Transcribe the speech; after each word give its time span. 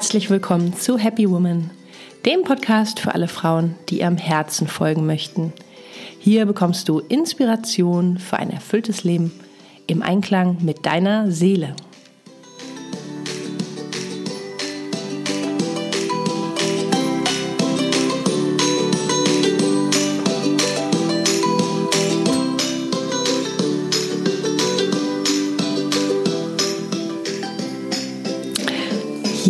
Herzlich 0.00 0.30
willkommen 0.30 0.72
zu 0.72 0.96
Happy 0.96 1.28
Woman, 1.30 1.68
dem 2.24 2.42
Podcast 2.42 3.00
für 3.00 3.14
alle 3.14 3.28
Frauen, 3.28 3.74
die 3.90 4.00
ihrem 4.00 4.16
Herzen 4.16 4.66
folgen 4.66 5.04
möchten. 5.04 5.52
Hier 6.18 6.46
bekommst 6.46 6.88
du 6.88 7.00
Inspiration 7.00 8.16
für 8.16 8.38
ein 8.38 8.48
erfülltes 8.48 9.04
Leben 9.04 9.30
im 9.86 10.00
Einklang 10.00 10.56
mit 10.62 10.86
deiner 10.86 11.30
Seele. 11.30 11.76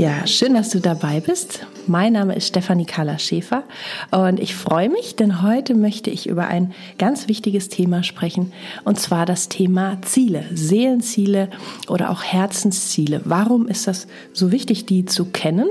Ja, 0.00 0.26
schön, 0.26 0.54
dass 0.54 0.70
du 0.70 0.80
dabei 0.80 1.20
bist. 1.20 1.66
Mein 1.86 2.14
Name 2.14 2.34
ist 2.34 2.46
Stefanie 2.46 2.86
Kalla 2.86 3.18
Schäfer 3.18 3.64
und 4.10 4.40
ich 4.40 4.54
freue 4.54 4.88
mich, 4.88 5.14
denn 5.14 5.42
heute 5.42 5.74
möchte 5.74 6.08
ich 6.08 6.26
über 6.26 6.46
ein 6.46 6.72
ganz 6.96 7.28
wichtiges 7.28 7.68
Thema 7.68 8.02
sprechen 8.02 8.50
und 8.84 8.98
zwar 8.98 9.26
das 9.26 9.50
Thema 9.50 10.00
Ziele, 10.00 10.46
Seelenziele 10.54 11.50
oder 11.86 12.08
auch 12.08 12.22
Herzensziele. 12.22 13.20
Warum 13.26 13.68
ist 13.68 13.86
das 13.88 14.06
so 14.32 14.50
wichtig, 14.52 14.86
die 14.86 15.04
zu 15.04 15.26
kennen? 15.26 15.68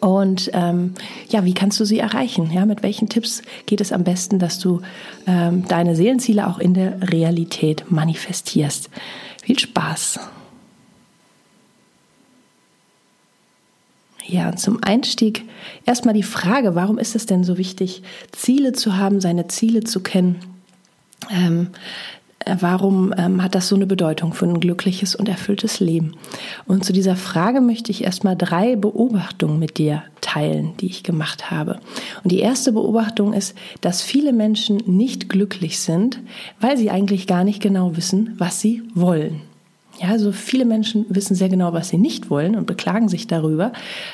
Und 0.00 0.50
ähm, 0.52 0.94
ja, 1.28 1.44
wie 1.44 1.54
kannst 1.54 1.78
du 1.78 1.84
sie 1.84 2.00
erreichen? 2.00 2.50
Ja, 2.52 2.66
mit 2.66 2.82
welchen 2.82 3.08
Tipps 3.08 3.42
geht 3.66 3.80
es 3.80 3.92
am 3.92 4.02
besten, 4.02 4.40
dass 4.40 4.58
du 4.58 4.80
ähm, 5.28 5.64
deine 5.68 5.94
Seelenziele 5.94 6.48
auch 6.48 6.58
in 6.58 6.74
der 6.74 7.12
Realität 7.12 7.84
manifestierst? 7.88 8.90
Viel 9.44 9.60
Spaß! 9.60 10.18
Ja, 14.30 14.54
zum 14.54 14.78
Einstieg 14.82 15.44
erstmal 15.86 16.12
die 16.12 16.22
Frage, 16.22 16.74
warum 16.74 16.98
ist 16.98 17.16
es 17.16 17.24
denn 17.24 17.44
so 17.44 17.56
wichtig, 17.56 18.02
Ziele 18.30 18.72
zu 18.72 18.98
haben, 18.98 19.22
seine 19.22 19.48
Ziele 19.48 19.84
zu 19.84 20.00
kennen? 20.00 20.36
Ähm, 21.30 21.68
äh, 22.40 22.56
warum 22.60 23.14
ähm, 23.16 23.42
hat 23.42 23.54
das 23.54 23.68
so 23.68 23.74
eine 23.74 23.86
Bedeutung 23.86 24.34
für 24.34 24.44
ein 24.44 24.60
glückliches 24.60 25.14
und 25.14 25.30
erfülltes 25.30 25.80
Leben? 25.80 26.14
Und 26.66 26.84
zu 26.84 26.92
dieser 26.92 27.16
Frage 27.16 27.62
möchte 27.62 27.90
ich 27.90 28.04
erstmal 28.04 28.36
drei 28.36 28.76
Beobachtungen 28.76 29.58
mit 29.58 29.78
dir 29.78 30.02
teilen, 30.20 30.76
die 30.76 30.86
ich 30.88 31.04
gemacht 31.04 31.50
habe. 31.50 31.80
Und 32.22 32.30
die 32.30 32.40
erste 32.40 32.72
Beobachtung 32.72 33.32
ist, 33.32 33.56
dass 33.80 34.02
viele 34.02 34.34
Menschen 34.34 34.82
nicht 34.84 35.30
glücklich 35.30 35.78
sind, 35.78 36.20
weil 36.60 36.76
sie 36.76 36.90
eigentlich 36.90 37.26
gar 37.26 37.44
nicht 37.44 37.62
genau 37.62 37.96
wissen, 37.96 38.34
was 38.36 38.60
sie 38.60 38.82
wollen. 38.94 39.47
Ja, 40.00 40.16
so 40.18 40.30
viele 40.30 40.64
Menschen 40.64 41.06
wissen 41.08 41.34
sehr 41.34 41.48
genau, 41.48 41.72
was 41.72 41.88
sie 41.88 41.98
nicht 41.98 42.30
wollen 42.30 42.54
und 42.54 42.66
beklagen 42.66 43.08
sich 43.08 43.26
darüber, 43.26 43.72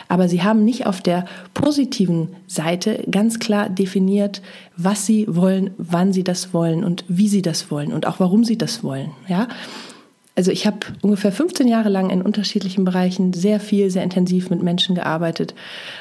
aber 0.08 0.28
sie 0.28 0.42
haben 0.42 0.64
nicht 0.64 0.86
auf 0.86 1.02
der 1.02 1.26
positiven 1.52 2.28
Seite 2.46 3.04
ganz 3.10 3.38
klar 3.38 3.68
definiert, 3.68 4.40
was 4.78 5.04
sie 5.04 5.26
wollen, 5.28 5.70
wann 5.76 6.12
sie 6.12 6.24
das 6.24 6.54
wollen 6.54 6.84
und 6.84 7.04
wie 7.08 7.28
sie 7.28 7.42
das 7.42 7.70
wollen 7.70 7.92
und 7.92 8.06
auch 8.06 8.18
warum 8.18 8.44
sie 8.44 8.56
das 8.56 8.82
wollen. 8.82 9.10
Ja, 9.28 9.48
also 10.36 10.50
ich 10.50 10.66
habe 10.66 10.78
ungefähr 11.00 11.30
15 11.30 11.68
Jahre 11.68 11.88
lang 11.88 12.10
in 12.10 12.20
unterschiedlichen 12.20 12.84
Bereichen 12.84 13.32
sehr 13.32 13.60
viel, 13.60 13.90
sehr 13.90 14.02
intensiv 14.02 14.50
mit 14.50 14.62
Menschen 14.62 14.96
gearbeitet 14.96 15.54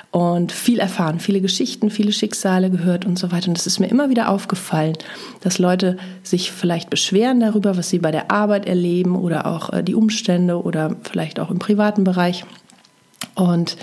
und 0.10 0.52
viel 0.52 0.80
erfahren, 0.80 1.20
viele 1.20 1.40
Geschichten, 1.40 1.92
viele 1.92 2.12
Schicksale 2.12 2.72
gehört 2.72 3.06
und 3.06 3.20
so 3.20 3.32
weiter. 3.32 3.50
Und 3.50 3.60
es 3.60 3.68
ist 3.68 3.80
mir 3.80 3.88
immer 3.88 4.10
wieder 4.10 4.30
aufgefallen, 4.30 4.98
dass 5.42 5.60
Leute 5.60 5.98
sich 6.24 6.52
vielleicht 6.52 6.90
beschweren 6.90 7.42
darüber, 7.42 7.78
was 7.78 7.90
sie 7.90 8.00
bei 8.00 8.10
der 8.10 8.32
Arbeit 8.32 8.66
erleben 8.66 9.16
oder 9.16 9.46
auch 9.46 9.72
äh, 9.72 9.84
die 9.84 9.96
Umstände 9.96 10.62
oder 10.62 10.96
vielleicht 11.04 11.40
auch 11.40 11.52
im 11.52 11.60
privaten 11.60 12.04
Bereich. 12.04 12.44
Und 13.36 13.78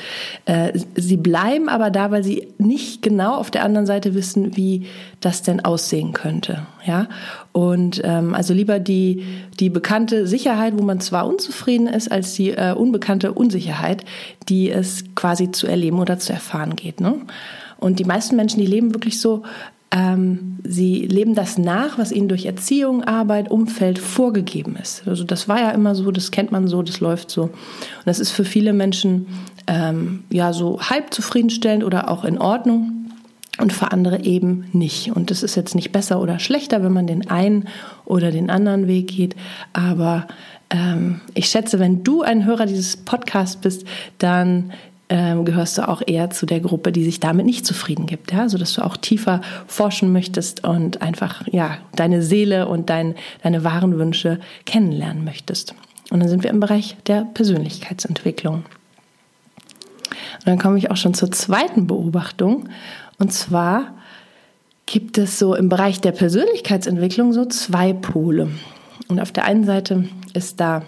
äh, 0.45 0.79
sie 0.95 1.17
bleiben 1.17 1.69
aber 1.69 1.91
da, 1.91 2.11
weil 2.11 2.23
sie 2.23 2.49
nicht 2.59 3.03
genau 3.03 3.35
auf 3.35 3.51
der 3.51 3.65
anderen 3.65 3.87
Seite 3.87 4.15
wissen, 4.15 4.57
wie 4.57 4.87
das 5.21 5.43
denn 5.43 5.65
aussehen 5.65 6.13
könnte. 6.13 6.67
Ja, 6.87 7.09
und 7.53 8.01
ähm, 8.05 8.35
also 8.35 8.55
lieber 8.55 8.79
die 8.79 9.25
die 9.59 9.71
bekannte 9.71 10.27
Sicherheit, 10.27 10.75
wo 10.77 10.83
man 10.83 11.01
zwar 11.01 11.27
unzufrieden 11.27 11.89
ist, 11.89 12.11
als 12.11 12.35
die 12.35 12.51
äh, 12.51 12.73
unbekannte 12.73 13.33
Unsicherheit, 13.33 14.05
die 14.49 14.71
es 14.71 15.05
quasi 15.15 15.51
zu 15.51 15.67
erleben 15.67 15.99
oder 15.99 16.19
zu 16.19 16.33
erfahren 16.33 16.77
geht. 16.77 17.01
Ne? 17.01 17.17
Und 17.81 17.99
die 17.99 18.05
meisten 18.05 18.37
Menschen, 18.37 18.61
die 18.61 18.67
leben 18.67 18.95
wirklich 18.95 19.21
so, 19.21 19.43
ähm, 19.93 20.59
sie 20.63 21.07
leben 21.07 21.35
das 21.35 21.59
nach, 21.59 21.99
was 21.99 22.13
ihnen 22.13 22.29
durch 22.29 22.47
Erziehung, 22.47 23.03
Arbeit, 23.03 23.51
Umfeld 23.51 23.99
vorgegeben 23.99 24.77
ist. 24.77 25.07
Also 25.07 25.25
das 25.25 25.49
war 25.49 25.59
ja 25.59 25.71
immer 25.71 25.95
so, 25.97 26.13
das 26.13 26.31
kennt 26.31 26.53
man 26.53 26.69
so, 26.69 26.83
das 26.83 27.01
läuft 27.01 27.31
so. 27.31 27.45
Und 27.45 27.53
das 28.05 28.21
ist 28.21 28.31
für 28.31 28.45
viele 28.45 28.73
Menschen 28.73 29.27
ähm, 29.67 30.23
ja 30.31 30.53
so 30.53 30.81
halb 30.81 31.13
zufriedenstellend 31.13 31.83
oder 31.83 32.09
auch 32.09 32.25
in 32.25 32.39
Ordnung 32.39 33.11
und 33.59 33.73
für 33.73 33.91
andere 33.91 34.23
eben 34.23 34.67
nicht. 34.73 35.11
Und 35.17 35.33
das 35.33 35.43
ist 35.43 35.57
jetzt 35.57 35.75
nicht 35.75 35.91
besser 35.91 36.21
oder 36.21 36.39
schlechter, 36.39 36.85
wenn 36.85 36.93
man 36.93 37.09
den 37.09 37.29
einen 37.29 37.69
oder 38.05 38.31
den 38.31 38.49
anderen 38.49 38.87
Weg 38.87 39.09
geht, 39.09 39.35
aber 39.73 40.29
ähm, 40.71 41.21
ich 41.35 41.47
schätze, 41.47 41.81
wenn 41.81 42.05
du 42.05 42.23
ein 42.23 42.45
Hörer 42.47 42.67
dieses 42.67 42.97
Podcasts 42.97 43.57
bist, 43.57 43.85
dann 44.19 44.73
ähm, 45.11 45.45
gehörst 45.45 45.77
du 45.77 45.89
auch 45.89 46.03
eher 46.07 46.31
zu 46.31 46.47
der 46.47 46.61
Gruppe, 46.61 46.93
die 46.93 47.05
sich 47.05 47.19
damit 47.19 47.45
nicht 47.45 47.67
zufrieden 47.67 48.07
gibt, 48.07 48.33
ja, 48.33 48.49
so 48.49 48.57
dass 48.57 48.75
du 48.75 48.83
auch 48.83 48.97
tiefer 48.97 49.41
forschen 49.67 50.13
möchtest 50.13 50.65
und 50.65 51.03
einfach 51.03 51.43
ja 51.49 51.79
deine 51.97 52.23
Seele 52.23 52.69
und 52.69 52.89
dein, 52.89 53.17
deine 53.43 53.65
wahren 53.65 53.99
Wünsche 53.99 54.39
kennenlernen 54.65 55.25
möchtest. 55.25 55.75
Und 56.11 56.21
dann 56.21 56.29
sind 56.29 56.45
wir 56.45 56.51
im 56.51 56.61
Bereich 56.61 56.97
der 57.07 57.27
Persönlichkeitsentwicklung. 57.35 58.55
Und 58.55 60.47
dann 60.47 60.59
komme 60.59 60.79
ich 60.79 60.93
auch 60.93 60.97
schon 60.97 61.15
zur 61.15 61.33
zweiten 61.33 61.89
Beobachtung. 61.89 62.69
Und 63.19 63.33
zwar 63.33 63.95
gibt 64.87 65.19
es 65.19 65.41
so 65.41 65.57
im 65.57 65.69
Bereich 65.69 66.01
der 66.01 66.13
Persönlichkeitsentwicklung 66.13 67.33
so 67.33 67.45
zwei 67.47 67.93
Pole. 67.93 68.49
Und 69.09 69.19
auf 69.21 69.33
der 69.33 69.45
einen 69.45 69.65
Seite 69.65 70.09
ist 70.35 70.61
da 70.61 70.83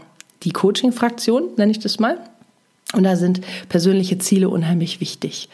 die 0.44 0.50
Coaching-Fraktion, 0.50 1.50
nenne 1.56 1.72
ich 1.72 1.80
das 1.80 1.98
mal. 1.98 2.18
Und 2.94 3.04
da 3.04 3.16
sind 3.16 3.40
persönliche 3.68 4.18
Ziele 4.18 4.48
unheimlich 4.48 5.00
wichtig. 5.00 5.48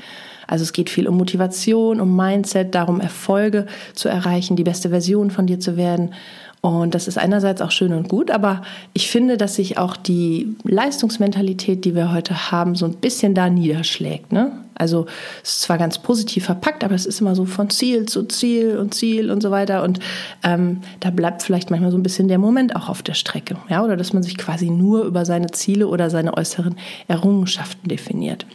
Also 0.48 0.62
es 0.62 0.72
geht 0.72 0.88
viel 0.88 1.06
um 1.06 1.16
Motivation, 1.16 2.00
um 2.00 2.16
Mindset, 2.16 2.74
darum 2.74 3.00
Erfolge 3.00 3.66
zu 3.92 4.08
erreichen, 4.08 4.56
die 4.56 4.64
beste 4.64 4.88
Version 4.88 5.30
von 5.30 5.46
dir 5.46 5.60
zu 5.60 5.76
werden. 5.76 6.14
Und 6.60 6.94
das 6.94 7.06
ist 7.06 7.18
einerseits 7.18 7.62
auch 7.62 7.70
schön 7.70 7.92
und 7.92 8.08
gut, 8.08 8.32
aber 8.32 8.62
ich 8.92 9.08
finde, 9.08 9.36
dass 9.36 9.54
sich 9.54 9.78
auch 9.78 9.96
die 9.96 10.56
Leistungsmentalität, 10.64 11.84
die 11.84 11.94
wir 11.94 12.12
heute 12.12 12.50
haben, 12.50 12.74
so 12.74 12.84
ein 12.84 12.94
bisschen 12.94 13.32
da 13.34 13.48
niederschlägt. 13.48 14.32
Ne? 14.32 14.50
Also 14.74 15.06
es 15.44 15.50
ist 15.50 15.62
zwar 15.62 15.78
ganz 15.78 15.98
positiv 15.98 16.46
verpackt, 16.46 16.82
aber 16.82 16.96
es 16.96 17.06
ist 17.06 17.20
immer 17.20 17.36
so 17.36 17.44
von 17.44 17.70
Ziel 17.70 18.06
zu 18.06 18.24
Ziel 18.24 18.76
und 18.76 18.92
Ziel 18.92 19.30
und 19.30 19.40
so 19.40 19.52
weiter. 19.52 19.84
Und 19.84 20.00
ähm, 20.42 20.80
da 20.98 21.10
bleibt 21.10 21.42
vielleicht 21.42 21.70
manchmal 21.70 21.92
so 21.92 21.96
ein 21.96 22.02
bisschen 22.02 22.26
der 22.26 22.38
Moment 22.38 22.74
auch 22.74 22.88
auf 22.88 23.02
der 23.04 23.14
Strecke. 23.14 23.56
Ja? 23.68 23.84
Oder 23.84 23.96
dass 23.96 24.12
man 24.12 24.24
sich 24.24 24.36
quasi 24.36 24.68
nur 24.68 25.04
über 25.04 25.24
seine 25.24 25.52
Ziele 25.52 25.86
oder 25.86 26.10
seine 26.10 26.36
äußeren 26.36 26.74
Errungenschaften 27.06 27.88
definiert. 27.88 28.46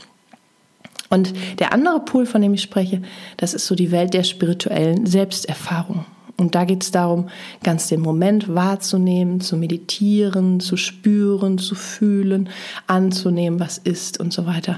Und 1.10 1.34
der 1.60 1.72
andere 1.72 2.02
Pol, 2.02 2.26
von 2.26 2.42
dem 2.42 2.54
ich 2.54 2.64
spreche, 2.64 3.02
das 3.38 3.54
ist 3.54 3.68
so 3.68 3.76
die 3.76 3.92
Welt 3.92 4.14
der 4.14 4.24
spirituellen 4.24 5.06
Selbsterfahrung. 5.06 6.06
Und 6.38 6.56
da 6.56 6.66
geht 6.66 6.84
es 6.84 6.92
darum, 6.92 7.30
ganz 7.64 7.88
den 7.88 8.02
Moment 8.02 8.54
wahrzunehmen, 8.54 9.40
zu 9.40 9.56
meditieren, 9.56 10.60
zu 10.60 10.78
spüren, 10.78 11.58
zu 11.58 11.76
fühlen, 11.76 12.50
anzunehmen, 12.88 13.60
was 13.60 13.78
ist 13.78 14.20
und 14.20 14.34
so 14.34 14.46
weiter. 14.46 14.78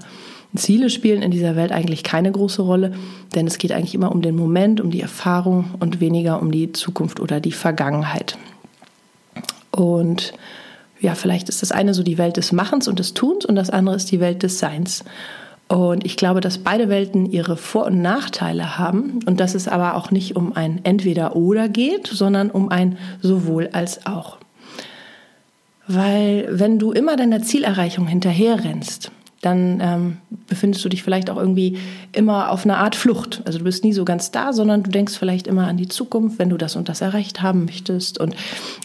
Ziele 0.56 0.90
spielen 0.90 1.22
in 1.22 1.32
dieser 1.32 1.56
Welt 1.56 1.72
eigentlich 1.72 2.04
keine 2.04 2.32
große 2.32 2.62
Rolle, 2.62 2.94
denn 3.34 3.48
es 3.48 3.58
geht 3.58 3.72
eigentlich 3.72 3.96
immer 3.96 4.12
um 4.12 4.22
den 4.22 4.36
Moment, 4.36 4.80
um 4.80 4.92
die 4.92 5.02
Erfahrung 5.02 5.72
und 5.80 6.00
weniger 6.00 6.42
um 6.42 6.52
die 6.52 6.72
Zukunft 6.72 7.20
oder 7.20 7.40
die 7.40 7.52
Vergangenheit. 7.52 8.38
Und 9.72 10.34
ja, 11.02 11.16
vielleicht 11.16 11.50
ist 11.50 11.62
das 11.62 11.72
eine 11.72 11.94
so 11.94 12.04
die 12.04 12.18
Welt 12.18 12.38
des 12.38 12.52
Machens 12.52 12.88
und 12.88 13.00
des 13.00 13.14
Tuns 13.14 13.46
und 13.46 13.56
das 13.56 13.70
andere 13.70 13.96
ist 13.96 14.12
die 14.12 14.20
Welt 14.20 14.44
des 14.44 14.60
Seins. 14.60 15.04
Und 15.68 16.06
ich 16.06 16.16
glaube, 16.16 16.42
dass 16.42 16.60
beide 16.60 16.90
Welten 16.90 17.26
ihre 17.26 17.58
Vor- 17.58 17.86
und 17.86 18.02
Nachteile 18.02 18.78
haben 18.78 19.20
und 19.26 19.40
dass 19.40 19.56
es 19.56 19.68
aber 19.68 19.96
auch 19.96 20.12
nicht 20.12 20.36
um 20.36 20.54
ein 20.56 20.82
Entweder-Oder 20.84 21.70
geht, 21.70 22.08
sondern 22.08 22.52
um 22.52 22.70
ein 22.70 22.98
sowohl 23.22 23.70
als 23.74 24.06
auch. 24.06 24.38
Weil 25.88 26.48
wenn 26.52 26.78
du 26.78 26.92
immer 26.92 27.16
deiner 27.16 27.42
Zielerreichung 27.42 28.08
hinterherrennst, 28.08 29.12
dann 29.42 29.80
ähm, 29.80 30.18
befindest 30.48 30.84
du 30.84 30.90
dich 30.90 31.04
vielleicht 31.04 31.30
auch 31.30 31.38
irgendwie 31.38 31.78
immer 32.12 32.50
auf 32.50 32.66
einer 32.66 32.78
Art 32.78 32.96
Flucht. 32.96 33.44
Also 33.46 33.60
du 33.60 33.64
bist 33.64 33.84
nie 33.84 33.94
so 33.94 34.04
ganz 34.04 34.32
da, 34.32 34.54
sondern 34.54 34.82
du 34.82 34.90
denkst 34.90 35.18
vielleicht 35.18 35.46
immer 35.46 35.68
an 35.68 35.78
die 35.78 35.88
Zukunft, 35.88 36.40
wenn 36.40 36.50
du 36.50 36.58
das 36.58 36.76
und 36.76 36.90
das 36.90 37.02
erreicht 37.02 37.44
haben 37.44 37.66
möchtest 37.66 38.20
und 38.20 38.36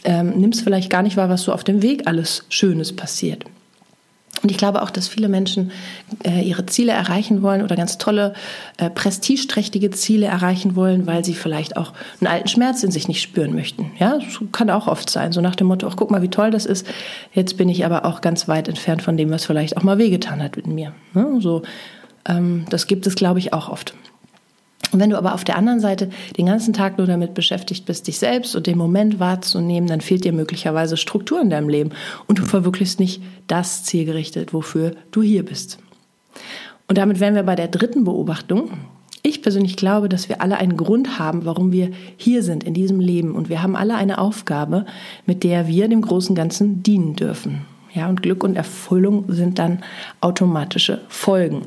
ähm, 0.05 0.31
nimmst 0.39 0.63
vielleicht 0.63 0.91
gar 0.91 1.03
nicht 1.03 1.17
wahr, 1.17 1.31
was 1.31 1.43
so 1.43 1.53
auf 1.53 1.65
dem 1.65 1.83
Weg 1.83 2.07
alles 2.07 2.45
Schönes 2.51 2.95
passiert. 2.95 3.45
Und 4.43 4.51
ich 4.51 4.57
glaube 4.57 4.83
auch, 4.83 4.91
dass 4.91 5.09
viele 5.09 5.29
Menschen 5.29 5.71
äh, 6.25 6.43
ihre 6.43 6.67
Ziele 6.67 6.93
erreichen 6.93 7.43
wollen 7.43 7.63
oder 7.63 7.77
ganz 7.77 7.99
tolle, 7.99 8.35
äh, 8.79 8.91
prestigeträchtige 8.91 9.91
Ziele 9.91 10.27
erreichen 10.27 10.77
wollen, 10.77 11.07
weil 11.07 11.25
sie 11.25 11.35
vielleicht 11.35 11.77
auch 11.77 11.93
einen 12.21 12.29
alten 12.29 12.49
Schmerz 12.49 12.83
in 12.83 12.91
sich 12.91 13.09
nicht 13.09 13.23
spüren 13.23 13.55
möchten. 13.55 13.93
Ja, 13.99 14.19
das 14.19 14.41
kann 14.53 14.71
auch 14.71 14.87
oft 14.87 15.11
sein. 15.11 15.33
So 15.33 15.41
nach 15.41 15.57
dem 15.57 15.67
Motto, 15.67 15.87
ach 15.89 15.97
guck 15.97 16.11
mal, 16.11 16.23
wie 16.23 16.29
toll 16.29 16.51
das 16.51 16.67
ist. 16.67 16.87
Jetzt 17.33 17.57
bin 17.57 17.69
ich 17.69 17.85
aber 17.85 18.05
auch 18.05 18.21
ganz 18.21 18.49
weit 18.49 18.69
entfernt 18.69 19.03
von 19.03 19.17
dem, 19.17 19.31
was 19.31 19.45
vielleicht 19.45 19.77
auch 19.77 19.83
mal 19.83 19.99
wehgetan 19.99 20.43
hat 20.43 20.57
mit 20.57 20.67
mir. 20.67 20.93
Ne? 21.15 21.39
So, 21.41 21.63
ähm, 22.27 22.65
das 22.71 22.87
gibt 22.87 23.07
es, 23.07 23.15
glaube 23.15 23.39
ich, 23.39 23.53
auch 23.53 23.69
oft. 23.69 23.95
Und 24.93 25.01
wenn 25.01 25.11
du 25.11 25.19
aber 25.19 25.35
auf 25.35 25.45
der 25.45 25.57
anderen 25.57 25.81
Seite 25.81 26.11
den 26.37 26.47
ganzen 26.47 26.73
Tag 26.73 26.99
nur 26.99 27.07
damit 27.07 27.35
beschäftigt 27.35 27.87
bist, 27.87 28.07
dich 28.07 28.19
selbst 28.19 28.57
und 28.57 28.67
den 28.67 28.79
Moment 28.79 29.21
wahrzunehmen, 29.21 29.89
dann 29.89 30.01
fehlt 30.01 30.25
dir 30.25 30.33
möglicherweise 30.33 30.97
Struktur 30.97 31.41
in 31.41 31.51
deinem 31.51 31.69
Leben 31.69 31.91
und 32.27 32.39
du 32.39 32.45
verwirklichst 32.45 32.99
nicht 32.99 33.23
das 33.47 33.85
Ziel 33.85 34.05
gerichtet, 34.05 34.53
wofür 34.53 34.93
du 35.13 35.23
hier 35.23 35.45
bist. 35.45 35.79
Und 36.89 36.99
damit 36.99 37.21
wären 37.21 37.37
wir 37.37 37.45
bei 37.45 37.55
der 37.55 37.69
dritten 37.69 38.05
Beobachtung. 38.05 38.71
Ich 39.23 39.43
persönlich 39.43 39.77
glaube, 39.77 40.09
dass 40.09 40.29
wir 40.29 40.41
alle 40.41 40.57
einen 40.57 40.77
Grund 40.77 41.19
haben, 41.19 41.45
warum 41.45 41.73
wir 41.73 41.91
hier 42.17 42.43
sind 42.43 42.65
in 42.65 42.75
diesem 42.75 43.01
Leben 43.01 43.35
und 43.35 43.49
wir 43.49 43.63
haben 43.63 43.77
alle 43.77 43.95
eine 43.95 44.19
Aufgabe, 44.19 44.87
mit 45.27 45.45
der 45.45 45.69
wir 45.69 45.89
dem 45.89 46.01
großen 46.01 46.35
Ganzen 46.35 46.83
dienen 46.83 47.15
dürfen. 47.15 47.67
Ja, 47.93 48.09
und 48.09 48.23
Glück 48.23 48.45
und 48.45 48.57
Erfüllung 48.57 49.25
sind 49.29 49.59
dann 49.59 49.81
automatische 50.21 51.01
Folgen. 51.09 51.63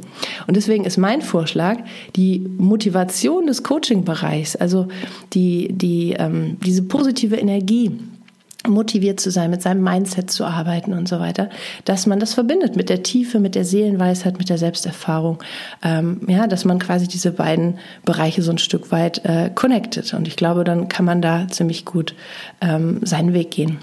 Und 0.47 0.55
deswegen 0.55 0.85
ist 0.85 0.97
mein 0.97 1.21
Vorschlag, 1.21 1.79
die 2.15 2.39
Motivation 2.57 3.47
des 3.47 3.63
Coaching-Bereichs, 3.63 4.55
also 4.55 4.87
die, 5.33 5.73
die, 5.73 6.13
ähm, 6.17 6.57
diese 6.61 6.83
positive 6.83 7.35
Energie, 7.35 7.91
motiviert 8.67 9.19
zu 9.19 9.29
sein, 9.29 9.49
mit 9.49 9.61
seinem 9.61 9.83
Mindset 9.83 10.31
zu 10.31 10.45
arbeiten 10.45 10.93
und 10.93 11.07
so 11.07 11.19
weiter, 11.19 11.49
dass 11.85 12.05
man 12.05 12.19
das 12.19 12.33
verbindet 12.33 12.75
mit 12.75 12.89
der 12.89 13.03
Tiefe, 13.03 13.39
mit 13.39 13.55
der 13.55 13.65
Seelenweisheit, 13.65 14.37
mit 14.37 14.49
der 14.49 14.57
Selbsterfahrung, 14.57 15.39
ähm, 15.83 16.21
ja, 16.27 16.47
dass 16.47 16.63
man 16.63 16.79
quasi 16.79 17.07
diese 17.07 17.31
beiden 17.31 17.79
Bereiche 18.05 18.41
so 18.41 18.51
ein 18.51 18.57
Stück 18.57 18.91
weit 18.91 19.25
äh, 19.25 19.49
connected. 19.53 20.13
Und 20.13 20.27
ich 20.27 20.37
glaube, 20.37 20.63
dann 20.63 20.87
kann 20.87 21.05
man 21.05 21.21
da 21.21 21.47
ziemlich 21.49 21.83
gut 21.85 22.15
ähm, 22.61 22.99
seinen 23.03 23.33
Weg 23.33 23.51
gehen. 23.51 23.79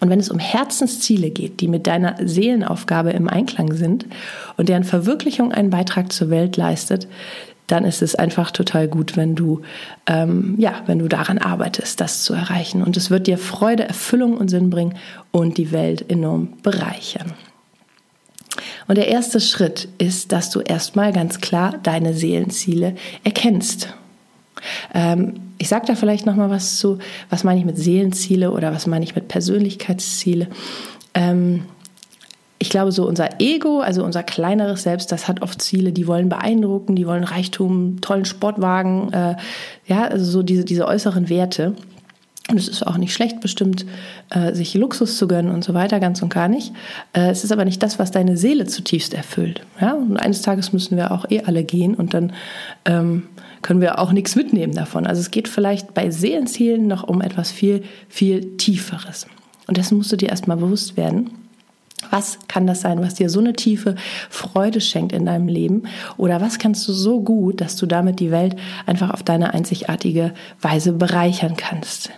Und 0.00 0.10
wenn 0.10 0.20
es 0.20 0.30
um 0.30 0.38
Herzensziele 0.38 1.30
geht, 1.30 1.60
die 1.60 1.68
mit 1.68 1.86
deiner 1.86 2.16
Seelenaufgabe 2.20 3.10
im 3.10 3.28
Einklang 3.28 3.72
sind 3.74 4.06
und 4.56 4.68
deren 4.68 4.84
Verwirklichung 4.84 5.52
einen 5.52 5.70
Beitrag 5.70 6.12
zur 6.12 6.30
Welt 6.30 6.56
leistet, 6.56 7.08
dann 7.66 7.84
ist 7.84 8.02
es 8.02 8.14
einfach 8.14 8.50
total 8.50 8.88
gut, 8.88 9.16
wenn 9.16 9.34
du, 9.34 9.62
ähm, 10.06 10.54
ja, 10.58 10.82
wenn 10.86 10.98
du 10.98 11.08
daran 11.08 11.38
arbeitest, 11.38 12.00
das 12.00 12.22
zu 12.22 12.34
erreichen. 12.34 12.82
Und 12.82 12.96
es 12.96 13.10
wird 13.10 13.26
dir 13.26 13.38
Freude, 13.38 13.84
Erfüllung 13.84 14.36
und 14.36 14.48
Sinn 14.48 14.68
bringen 14.68 14.94
und 15.30 15.56
die 15.56 15.72
Welt 15.72 16.10
enorm 16.10 16.48
bereichern. 16.62 17.32
Und 18.86 18.98
der 18.98 19.08
erste 19.08 19.40
Schritt 19.40 19.88
ist, 19.98 20.32
dass 20.32 20.50
du 20.50 20.60
erstmal 20.60 21.12
ganz 21.12 21.40
klar 21.40 21.78
deine 21.82 22.12
Seelenziele 22.12 22.94
erkennst. 23.24 23.94
Ähm, 24.94 25.34
ich 25.58 25.68
sage 25.68 25.86
da 25.86 25.94
vielleicht 25.94 26.26
noch 26.26 26.36
mal 26.36 26.50
was 26.50 26.78
zu, 26.78 26.98
was 27.30 27.44
meine 27.44 27.58
ich 27.58 27.64
mit 27.64 27.78
Seelenziele 27.78 28.50
oder 28.50 28.72
was 28.72 28.86
meine 28.86 29.04
ich 29.04 29.14
mit 29.14 29.28
Persönlichkeitsziele. 29.28 30.48
Ähm, 31.14 31.64
ich 32.58 32.70
glaube, 32.70 32.92
so 32.92 33.06
unser 33.06 33.40
Ego, 33.40 33.80
also 33.80 34.04
unser 34.04 34.22
kleineres 34.22 34.84
Selbst, 34.84 35.12
das 35.12 35.28
hat 35.28 35.42
oft 35.42 35.60
Ziele, 35.60 35.92
die 35.92 36.06
wollen 36.06 36.28
beeindrucken, 36.28 36.96
die 36.96 37.06
wollen 37.06 37.24
Reichtum, 37.24 38.00
tollen 38.00 38.24
Sportwagen, 38.24 39.12
äh, 39.12 39.36
ja, 39.86 40.04
also 40.04 40.24
so 40.24 40.42
diese, 40.42 40.64
diese 40.64 40.86
äußeren 40.86 41.28
Werte. 41.28 41.74
Und 42.50 42.58
es 42.58 42.68
ist 42.68 42.86
auch 42.86 42.98
nicht 42.98 43.14
schlecht, 43.14 43.40
bestimmt 43.40 43.86
äh, 44.28 44.52
sich 44.52 44.74
Luxus 44.74 45.16
zu 45.16 45.26
gönnen 45.26 45.50
und 45.50 45.64
so 45.64 45.72
weiter, 45.72 45.98
ganz 45.98 46.20
und 46.20 46.28
gar 46.28 46.48
nicht. 46.48 46.72
Äh, 47.14 47.30
es 47.30 47.42
ist 47.42 47.52
aber 47.52 47.64
nicht 47.64 47.82
das, 47.82 47.98
was 47.98 48.10
deine 48.10 48.36
Seele 48.36 48.66
zutiefst 48.66 49.14
erfüllt. 49.14 49.62
Ja? 49.80 49.94
Und 49.94 50.18
eines 50.18 50.42
Tages 50.42 50.72
müssen 50.72 50.98
wir 50.98 51.10
auch 51.10 51.24
eh 51.30 51.42
alle 51.44 51.64
gehen 51.64 51.94
und 51.94 52.12
dann 52.12 52.34
ähm, 52.84 53.24
können 53.62 53.80
wir 53.80 53.98
auch 53.98 54.12
nichts 54.12 54.36
mitnehmen 54.36 54.74
davon. 54.74 55.06
Also 55.06 55.22
es 55.22 55.30
geht 55.30 55.48
vielleicht 55.48 55.94
bei 55.94 56.10
Seelenzielen 56.10 56.86
noch 56.86 57.04
um 57.04 57.22
etwas 57.22 57.50
viel, 57.50 57.82
viel 58.10 58.58
Tieferes. 58.58 59.26
Und 59.66 59.78
dessen 59.78 59.96
musst 59.96 60.12
du 60.12 60.16
dir 60.16 60.28
erstmal 60.28 60.58
bewusst 60.58 60.98
werden. 60.98 61.30
Was 62.10 62.38
kann 62.48 62.66
das 62.66 62.80
sein, 62.80 63.00
was 63.00 63.14
dir 63.14 63.30
so 63.30 63.40
eine 63.40 63.52
tiefe 63.52 63.94
Freude 64.30 64.80
schenkt 64.80 65.12
in 65.12 65.26
deinem 65.26 65.48
Leben? 65.48 65.84
Oder 66.16 66.40
was 66.40 66.58
kannst 66.58 66.86
du 66.88 66.92
so 66.92 67.20
gut, 67.20 67.60
dass 67.60 67.76
du 67.76 67.86
damit 67.86 68.20
die 68.20 68.30
Welt 68.30 68.56
einfach 68.86 69.10
auf 69.10 69.22
deine 69.22 69.54
einzigartige 69.54 70.32
Weise 70.60 70.92
bereichern 70.92 71.56
kannst? 71.56 72.10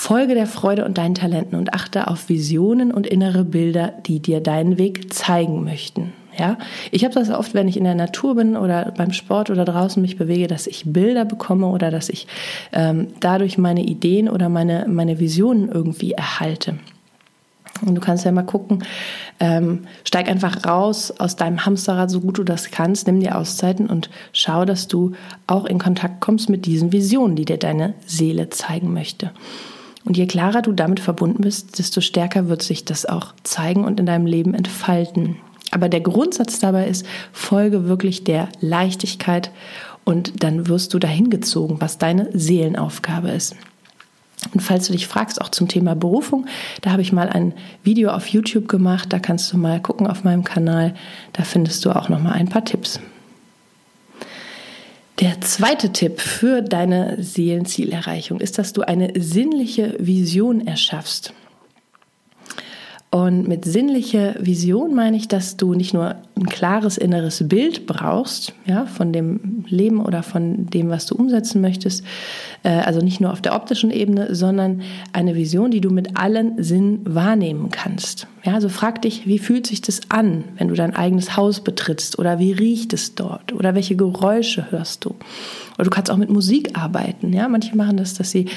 Folge 0.00 0.34
der 0.34 0.46
Freude 0.46 0.86
und 0.86 0.96
deinen 0.96 1.14
Talenten 1.14 1.58
und 1.58 1.74
achte 1.74 2.08
auf 2.08 2.30
Visionen 2.30 2.90
und 2.90 3.06
innere 3.06 3.44
Bilder, 3.44 3.92
die 4.06 4.20
dir 4.20 4.40
deinen 4.40 4.78
Weg 4.78 5.12
zeigen 5.12 5.62
möchten. 5.62 6.14
Ja, 6.38 6.56
ich 6.90 7.04
habe 7.04 7.12
das 7.12 7.28
oft, 7.28 7.52
wenn 7.52 7.68
ich 7.68 7.76
in 7.76 7.84
der 7.84 7.94
Natur 7.94 8.34
bin 8.36 8.56
oder 8.56 8.94
beim 8.96 9.12
Sport 9.12 9.50
oder 9.50 9.66
draußen 9.66 10.00
mich 10.00 10.16
bewege, 10.16 10.46
dass 10.46 10.66
ich 10.66 10.84
Bilder 10.86 11.26
bekomme 11.26 11.66
oder 11.66 11.90
dass 11.90 12.08
ich 12.08 12.26
ähm, 12.72 13.08
dadurch 13.20 13.58
meine 13.58 13.82
Ideen 13.82 14.28
oder 14.30 14.48
meine, 14.48 14.86
meine 14.88 15.18
Visionen 15.18 15.68
irgendwie 15.68 16.12
erhalte. 16.12 16.78
Und 17.84 17.94
du 17.94 18.00
kannst 18.00 18.24
ja 18.24 18.32
mal 18.32 18.42
gucken, 18.42 18.84
ähm, 19.38 19.86
steig 20.04 20.28
einfach 20.28 20.66
raus 20.66 21.12
aus 21.18 21.36
deinem 21.36 21.64
Hamsterrad, 21.64 22.10
so 22.10 22.20
gut 22.20 22.38
du 22.38 22.44
das 22.44 22.70
kannst, 22.70 23.06
nimm 23.06 23.20
dir 23.20 23.36
Auszeiten 23.36 23.86
und 23.88 24.10
schau, 24.32 24.64
dass 24.64 24.88
du 24.88 25.12
auch 25.46 25.64
in 25.64 25.78
Kontakt 25.78 26.20
kommst 26.20 26.50
mit 26.50 26.66
diesen 26.66 26.92
Visionen, 26.92 27.36
die 27.36 27.44
dir 27.44 27.58
deine 27.58 27.94
Seele 28.06 28.50
zeigen 28.50 28.92
möchte. 28.92 29.32
Und 30.04 30.16
je 30.16 30.26
klarer 30.26 30.62
du 30.62 30.72
damit 30.72 31.00
verbunden 31.00 31.42
bist, 31.42 31.78
desto 31.78 32.00
stärker 32.00 32.48
wird 32.48 32.62
sich 32.62 32.84
das 32.84 33.06
auch 33.06 33.34
zeigen 33.42 33.84
und 33.84 34.00
in 34.00 34.06
deinem 34.06 34.26
Leben 34.26 34.54
entfalten. 34.54 35.36
Aber 35.70 35.88
der 35.88 36.00
Grundsatz 36.00 36.58
dabei 36.58 36.86
ist, 36.86 37.06
folge 37.32 37.86
wirklich 37.86 38.24
der 38.24 38.48
Leichtigkeit 38.60 39.50
und 40.04 40.42
dann 40.42 40.68
wirst 40.68 40.94
du 40.94 40.98
dahin 40.98 41.30
gezogen, 41.30 41.76
was 41.80 41.98
deine 41.98 42.28
Seelenaufgabe 42.32 43.30
ist. 43.30 43.54
Und 44.52 44.60
falls 44.60 44.86
du 44.86 44.92
dich 44.92 45.06
fragst, 45.06 45.40
auch 45.40 45.50
zum 45.50 45.68
Thema 45.68 45.94
Berufung, 45.94 46.46
da 46.80 46.90
habe 46.92 47.02
ich 47.02 47.12
mal 47.12 47.28
ein 47.28 47.52
Video 47.82 48.10
auf 48.10 48.26
YouTube 48.28 48.68
gemacht, 48.68 49.12
da 49.12 49.18
kannst 49.18 49.52
du 49.52 49.58
mal 49.58 49.80
gucken 49.80 50.06
auf 50.06 50.24
meinem 50.24 50.44
Kanal, 50.44 50.94
da 51.32 51.44
findest 51.44 51.84
du 51.84 51.90
auch 51.90 52.08
noch 52.08 52.20
mal 52.20 52.32
ein 52.32 52.48
paar 52.48 52.64
Tipps. 52.64 53.00
Der 55.20 55.40
zweite 55.42 55.92
Tipp 55.92 56.18
für 56.20 56.62
deine 56.62 57.22
Seelenzielerreichung 57.22 58.40
ist, 58.40 58.58
dass 58.58 58.72
du 58.72 58.82
eine 58.82 59.12
sinnliche 59.20 59.94
Vision 59.98 60.66
erschaffst. 60.66 61.34
Und 63.12 63.48
mit 63.48 63.64
sinnlicher 63.64 64.36
Vision 64.38 64.94
meine 64.94 65.16
ich, 65.16 65.26
dass 65.26 65.56
du 65.56 65.74
nicht 65.74 65.92
nur 65.92 66.14
ein 66.36 66.46
klares 66.46 66.96
inneres 66.96 67.48
Bild 67.48 67.84
brauchst, 67.86 68.54
ja, 68.66 68.86
von 68.86 69.12
dem 69.12 69.64
Leben 69.66 70.00
oder 70.00 70.22
von 70.22 70.66
dem, 70.66 70.90
was 70.90 71.06
du 71.06 71.16
umsetzen 71.16 71.60
möchtest, 71.60 72.04
äh, 72.62 72.68
also 72.68 73.00
nicht 73.00 73.20
nur 73.20 73.32
auf 73.32 73.42
der 73.42 73.56
optischen 73.56 73.90
Ebene, 73.90 74.32
sondern 74.36 74.82
eine 75.12 75.34
Vision, 75.34 75.72
die 75.72 75.80
du 75.80 75.90
mit 75.90 76.16
allen 76.16 76.62
Sinnen 76.62 77.00
wahrnehmen 77.04 77.70
kannst. 77.70 78.28
Ja, 78.44 78.54
also 78.54 78.68
frag 78.68 79.02
dich, 79.02 79.26
wie 79.26 79.40
fühlt 79.40 79.66
sich 79.66 79.80
das 79.80 80.02
an, 80.08 80.44
wenn 80.56 80.68
du 80.68 80.74
dein 80.74 80.94
eigenes 80.94 81.36
Haus 81.36 81.62
betrittst 81.62 82.16
oder 82.16 82.38
wie 82.38 82.52
riecht 82.52 82.92
es 82.92 83.16
dort 83.16 83.52
oder 83.52 83.74
welche 83.74 83.96
Geräusche 83.96 84.70
hörst 84.70 85.04
du? 85.04 85.16
Oder 85.80 85.88
du 85.88 85.94
kannst 85.94 86.10
auch 86.10 86.18
mit 86.18 86.28
Musik 86.28 86.78
arbeiten. 86.78 87.32
Ja, 87.32 87.48
manche 87.48 87.74
machen 87.74 87.96
das, 87.96 88.12
dass 88.12 88.30
sie 88.30 88.48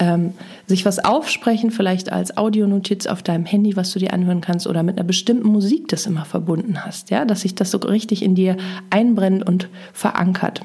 ähm, 0.00 0.32
sich 0.66 0.84
was 0.84 0.98
aufsprechen, 0.98 1.70
vielleicht 1.70 2.10
als 2.10 2.36
Audionotiz 2.36 3.06
auf 3.06 3.22
deinem 3.22 3.44
Handy, 3.44 3.76
was 3.76 3.92
du 3.92 4.00
dir 4.00 4.12
anhören 4.12 4.40
kannst, 4.40 4.66
oder 4.66 4.82
mit 4.82 4.98
einer 4.98 5.06
bestimmten 5.06 5.46
Musik 5.46 5.86
das 5.86 6.06
immer 6.06 6.24
verbunden 6.24 6.84
hast. 6.84 7.10
Ja, 7.10 7.24
dass 7.24 7.42
sich 7.42 7.54
das 7.54 7.70
so 7.70 7.78
richtig 7.78 8.24
in 8.24 8.34
dir 8.34 8.56
einbrennt 8.90 9.46
und 9.46 9.68
verankert. 9.92 10.62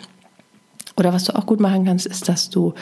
Oder 0.96 1.14
was 1.14 1.26
du 1.26 1.36
auch 1.36 1.46
gut 1.46 1.60
machen 1.60 1.86
kannst, 1.86 2.08
ist, 2.08 2.28
dass 2.28 2.50
du 2.50 2.74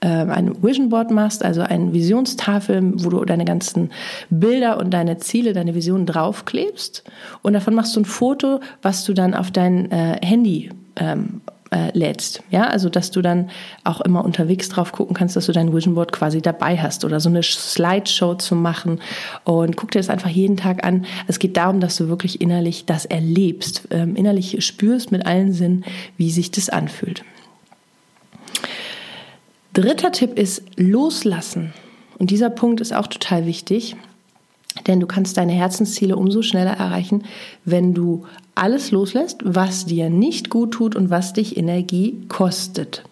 äh, 0.00 0.08
ein 0.08 0.60
Vision 0.60 0.88
Board 0.88 1.12
machst, 1.12 1.44
also 1.44 1.60
eine 1.60 1.92
Visionstafel, 1.92 3.04
wo 3.04 3.10
du 3.10 3.24
deine 3.24 3.44
ganzen 3.44 3.90
Bilder 4.30 4.80
und 4.80 4.90
deine 4.90 5.18
Ziele, 5.18 5.52
deine 5.52 5.76
Visionen 5.76 6.06
draufklebst. 6.06 7.04
Und 7.42 7.52
davon 7.52 7.76
machst 7.76 7.94
du 7.94 8.00
ein 8.00 8.04
Foto, 8.04 8.58
was 8.82 9.04
du 9.04 9.12
dann 9.12 9.34
auf 9.34 9.52
dein 9.52 9.92
äh, 9.92 10.18
Handy 10.26 10.70
ähm, 10.96 11.42
äh, 11.70 11.96
lädst. 11.96 12.42
Ja, 12.50 12.66
also 12.66 12.88
dass 12.88 13.10
du 13.10 13.22
dann 13.22 13.50
auch 13.84 14.00
immer 14.00 14.24
unterwegs 14.24 14.68
drauf 14.68 14.92
gucken 14.92 15.14
kannst, 15.14 15.36
dass 15.36 15.46
du 15.46 15.52
dein 15.52 15.74
Vision 15.74 15.94
Board 15.94 16.12
quasi 16.12 16.42
dabei 16.42 16.76
hast 16.76 17.04
oder 17.04 17.20
so 17.20 17.28
eine 17.28 17.42
Slideshow 17.42 18.34
zu 18.34 18.54
machen 18.54 19.00
und 19.44 19.76
guck 19.76 19.90
dir 19.90 20.00
das 20.00 20.10
einfach 20.10 20.30
jeden 20.30 20.56
Tag 20.56 20.84
an. 20.84 21.06
Es 21.26 21.38
geht 21.38 21.56
darum, 21.56 21.80
dass 21.80 21.96
du 21.96 22.08
wirklich 22.08 22.40
innerlich 22.40 22.86
das 22.86 23.04
erlebst, 23.04 23.88
ähm, 23.90 24.16
innerlich 24.16 24.64
spürst 24.64 25.12
mit 25.12 25.26
allen 25.26 25.52
Sinnen, 25.52 25.84
wie 26.16 26.30
sich 26.30 26.50
das 26.50 26.68
anfühlt. 26.68 27.24
Dritter 29.72 30.10
Tipp 30.10 30.36
ist 30.36 30.62
loslassen. 30.76 31.72
Und 32.18 32.30
dieser 32.30 32.50
Punkt 32.50 32.80
ist 32.80 32.92
auch 32.92 33.06
total 33.06 33.46
wichtig. 33.46 33.96
Denn 34.86 35.00
du 35.00 35.06
kannst 35.06 35.36
deine 35.36 35.52
Herzensziele 35.52 36.16
umso 36.16 36.42
schneller 36.42 36.72
erreichen, 36.72 37.24
wenn 37.64 37.92
du 37.92 38.24
alles 38.54 38.90
loslässt, 38.90 39.40
was 39.44 39.86
dir 39.86 40.10
nicht 40.10 40.50
gut 40.50 40.72
tut 40.72 40.94
und 40.94 41.10
was 41.10 41.32
dich 41.32 41.56
Energie 41.56 42.20
kostet. 42.28 43.02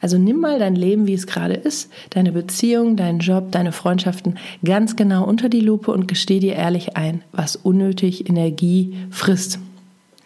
Also 0.00 0.18
nimm 0.18 0.40
mal 0.40 0.58
dein 0.58 0.76
Leben, 0.76 1.06
wie 1.06 1.14
es 1.14 1.26
gerade 1.26 1.54
ist, 1.54 1.90
deine 2.10 2.32
Beziehung, 2.32 2.96
deinen 2.96 3.20
Job, 3.20 3.52
deine 3.52 3.72
Freundschaften 3.72 4.38
ganz 4.62 4.96
genau 4.96 5.24
unter 5.24 5.48
die 5.48 5.60
Lupe 5.60 5.92
und 5.92 6.08
gesteh 6.08 6.40
dir 6.40 6.56
ehrlich 6.56 6.96
ein, 6.96 7.22
was 7.32 7.56
unnötig 7.56 8.28
Energie 8.28 8.98
frisst. 9.10 9.58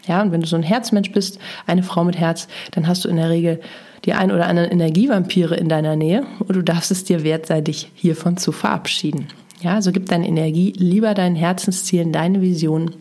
Ja, 0.09 0.23
und 0.23 0.33
wenn 0.33 0.41
du 0.41 0.47
so 0.47 0.57
ein 0.57 0.63
Herzmensch 0.65 1.13
bist, 1.13 1.39
eine 1.67 1.83
Frau 1.83 2.03
mit 2.03 2.17
Herz, 2.17 2.49
dann 2.73 2.89
hast 2.89 3.05
du 3.05 3.09
in 3.09 3.17
der 3.17 3.31
Regel 3.31 3.61
die 4.05 4.15
ein 4.15 4.33
oder 4.33 4.47
anderen 4.47 4.71
Energievampire 4.71 5.55
in 5.55 5.69
deiner 5.69 5.95
Nähe 5.95 6.25
und 6.41 6.57
du 6.57 6.63
darfst 6.63 6.91
es 6.91 7.05
dir 7.05 7.23
wert 7.23 7.47
sein, 7.47 7.63
dich 7.63 7.91
hiervon 7.95 8.37
zu 8.37 8.53
verabschieden. 8.53 9.29
Ja, 9.61 9.75
also 9.75 9.93
gib 9.93 10.07
deine 10.07 10.29
Energie 10.29 10.73
lieber 10.77 11.15
deinen 11.15 11.37
Herzenszielen, 11.37 12.13
deine 12.13 12.41
Vision 12.41 12.95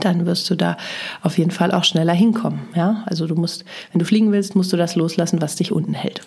dann 0.00 0.26
wirst 0.26 0.48
du 0.50 0.54
da 0.54 0.76
auf 1.22 1.38
jeden 1.38 1.50
Fall 1.50 1.72
auch 1.72 1.84
schneller 1.84 2.12
hinkommen. 2.12 2.60
Ja, 2.74 3.02
also 3.06 3.26
du 3.26 3.34
musst, 3.34 3.64
wenn 3.92 3.98
du 3.98 4.04
fliegen 4.04 4.32
willst, 4.32 4.56
musst 4.56 4.72
du 4.72 4.76
das 4.76 4.96
loslassen, 4.96 5.40
was 5.42 5.56
dich 5.56 5.72
unten 5.72 5.94
hält. 5.94 6.22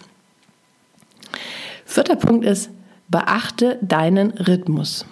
Vierter 1.85 2.15
Punkt 2.15 2.45
ist, 2.45 2.69
beachte 3.07 3.77
deinen 3.81 4.31
Rhythmus. 4.31 5.05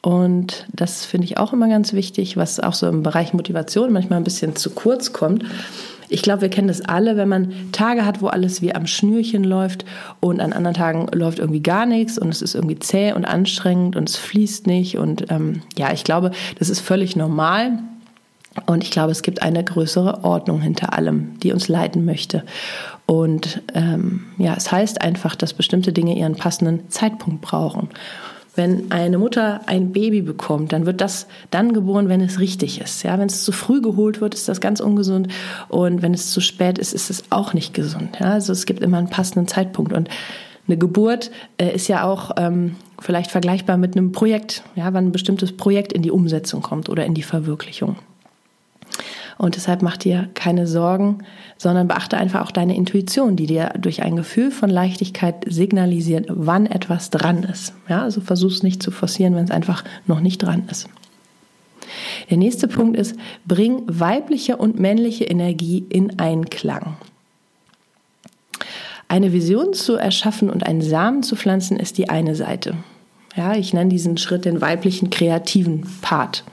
Und 0.00 0.66
das 0.72 1.04
finde 1.04 1.24
ich 1.26 1.38
auch 1.38 1.52
immer 1.52 1.68
ganz 1.68 1.92
wichtig, 1.92 2.36
was 2.36 2.60
auch 2.60 2.74
so 2.74 2.88
im 2.88 3.02
Bereich 3.02 3.32
Motivation 3.32 3.92
manchmal 3.92 4.18
ein 4.18 4.24
bisschen 4.24 4.54
zu 4.56 4.70
kurz 4.70 5.12
kommt. 5.12 5.44
Ich 6.08 6.22
glaube, 6.22 6.42
wir 6.42 6.48
kennen 6.48 6.68
das 6.68 6.80
alle, 6.80 7.16
wenn 7.16 7.28
man 7.28 7.72
Tage 7.72 8.04
hat, 8.04 8.22
wo 8.22 8.28
alles 8.28 8.62
wie 8.62 8.74
am 8.74 8.86
Schnürchen 8.86 9.44
läuft 9.44 9.84
und 10.20 10.40
an 10.40 10.52
anderen 10.52 10.74
Tagen 10.74 11.06
läuft 11.12 11.38
irgendwie 11.38 11.62
gar 11.62 11.86
nichts 11.86 12.18
und 12.18 12.30
es 12.30 12.42
ist 12.42 12.54
irgendwie 12.54 12.78
zäh 12.78 13.12
und 13.12 13.24
anstrengend 13.24 13.96
und 13.96 14.08
es 14.08 14.16
fließt 14.16 14.66
nicht. 14.66 14.98
Und 14.98 15.30
ähm, 15.30 15.62
ja, 15.76 15.92
ich 15.92 16.04
glaube, 16.04 16.30
das 16.58 16.70
ist 16.70 16.80
völlig 16.80 17.16
normal. 17.16 17.78
Und 18.66 18.82
ich 18.82 18.90
glaube, 18.90 19.12
es 19.12 19.22
gibt 19.22 19.42
eine 19.42 19.62
größere 19.62 20.24
Ordnung 20.24 20.60
hinter 20.60 20.92
allem, 20.92 21.38
die 21.40 21.52
uns 21.52 21.68
leiten 21.68 22.04
möchte. 22.04 22.44
Und 23.06 23.62
ähm, 23.74 24.24
ja, 24.36 24.54
es 24.56 24.70
heißt 24.70 25.00
einfach, 25.00 25.36
dass 25.36 25.54
bestimmte 25.54 25.92
Dinge 25.92 26.16
ihren 26.16 26.34
passenden 26.34 26.90
Zeitpunkt 26.90 27.40
brauchen. 27.40 27.88
Wenn 28.58 28.90
eine 28.90 29.18
Mutter 29.18 29.60
ein 29.66 29.92
Baby 29.92 30.20
bekommt, 30.20 30.72
dann 30.72 30.84
wird 30.84 31.00
das 31.00 31.28
dann 31.52 31.72
geboren, 31.72 32.08
wenn 32.08 32.20
es 32.20 32.40
richtig 32.40 32.80
ist. 32.80 33.04
Ja, 33.04 33.16
wenn 33.16 33.28
es 33.28 33.44
zu 33.44 33.52
früh 33.52 33.80
geholt 33.80 34.20
wird, 34.20 34.34
ist 34.34 34.48
das 34.48 34.60
ganz 34.60 34.80
ungesund. 34.80 35.28
Und 35.68 36.02
wenn 36.02 36.12
es 36.12 36.32
zu 36.32 36.40
spät 36.40 36.76
ist, 36.76 36.92
ist 36.92 37.08
es 37.08 37.22
auch 37.30 37.54
nicht 37.54 37.72
gesund. 37.72 38.16
Ja, 38.18 38.32
also 38.32 38.52
es 38.52 38.66
gibt 38.66 38.80
immer 38.80 38.98
einen 38.98 39.10
passenden 39.10 39.46
Zeitpunkt. 39.46 39.92
Und 39.92 40.08
eine 40.66 40.76
Geburt 40.76 41.30
äh, 41.58 41.72
ist 41.72 41.86
ja 41.86 42.02
auch 42.02 42.32
ähm, 42.36 42.74
vielleicht 42.98 43.30
vergleichbar 43.30 43.76
mit 43.76 43.96
einem 43.96 44.10
Projekt, 44.10 44.64
ja, 44.74 44.92
wann 44.92 45.06
ein 45.06 45.12
bestimmtes 45.12 45.56
Projekt 45.56 45.92
in 45.92 46.02
die 46.02 46.10
Umsetzung 46.10 46.60
kommt 46.60 46.88
oder 46.88 47.06
in 47.06 47.14
die 47.14 47.22
Verwirklichung. 47.22 47.94
Und 49.38 49.54
deshalb 49.54 49.82
mach 49.82 49.96
dir 49.96 50.28
keine 50.34 50.66
Sorgen, 50.66 51.18
sondern 51.56 51.86
beachte 51.86 52.18
einfach 52.18 52.42
auch 52.42 52.50
deine 52.50 52.76
Intuition, 52.76 53.36
die 53.36 53.46
dir 53.46 53.72
durch 53.78 54.02
ein 54.02 54.16
Gefühl 54.16 54.50
von 54.50 54.68
Leichtigkeit 54.68 55.44
signalisiert, 55.46 56.26
wann 56.28 56.66
etwas 56.66 57.10
dran 57.10 57.44
ist. 57.44 57.72
Ja, 57.88 58.02
also 58.02 58.20
versuch 58.20 58.50
es 58.50 58.64
nicht 58.64 58.82
zu 58.82 58.90
forcieren, 58.90 59.36
wenn 59.36 59.44
es 59.44 59.52
einfach 59.52 59.84
noch 60.06 60.20
nicht 60.20 60.38
dran 60.38 60.64
ist. 60.68 60.88
Der 62.30 62.36
nächste 62.36 62.66
Punkt 62.66 62.98
ist, 62.98 63.16
bring 63.46 63.82
weibliche 63.86 64.56
und 64.56 64.78
männliche 64.78 65.24
Energie 65.24 65.86
in 65.88 66.18
Einklang. 66.18 66.96
Eine 69.06 69.32
Vision 69.32 69.72
zu 69.72 69.94
erschaffen 69.94 70.50
und 70.50 70.66
einen 70.66 70.82
Samen 70.82 71.22
zu 71.22 71.36
pflanzen 71.36 71.78
ist 71.78 71.96
die 71.96 72.10
eine 72.10 72.34
Seite. 72.34 72.74
Ja, 73.36 73.54
ich 73.54 73.72
nenne 73.72 73.88
diesen 73.88 74.18
Schritt 74.18 74.44
den 74.44 74.60
weiblichen 74.60 75.10
kreativen 75.10 75.86
Part. 76.02 76.44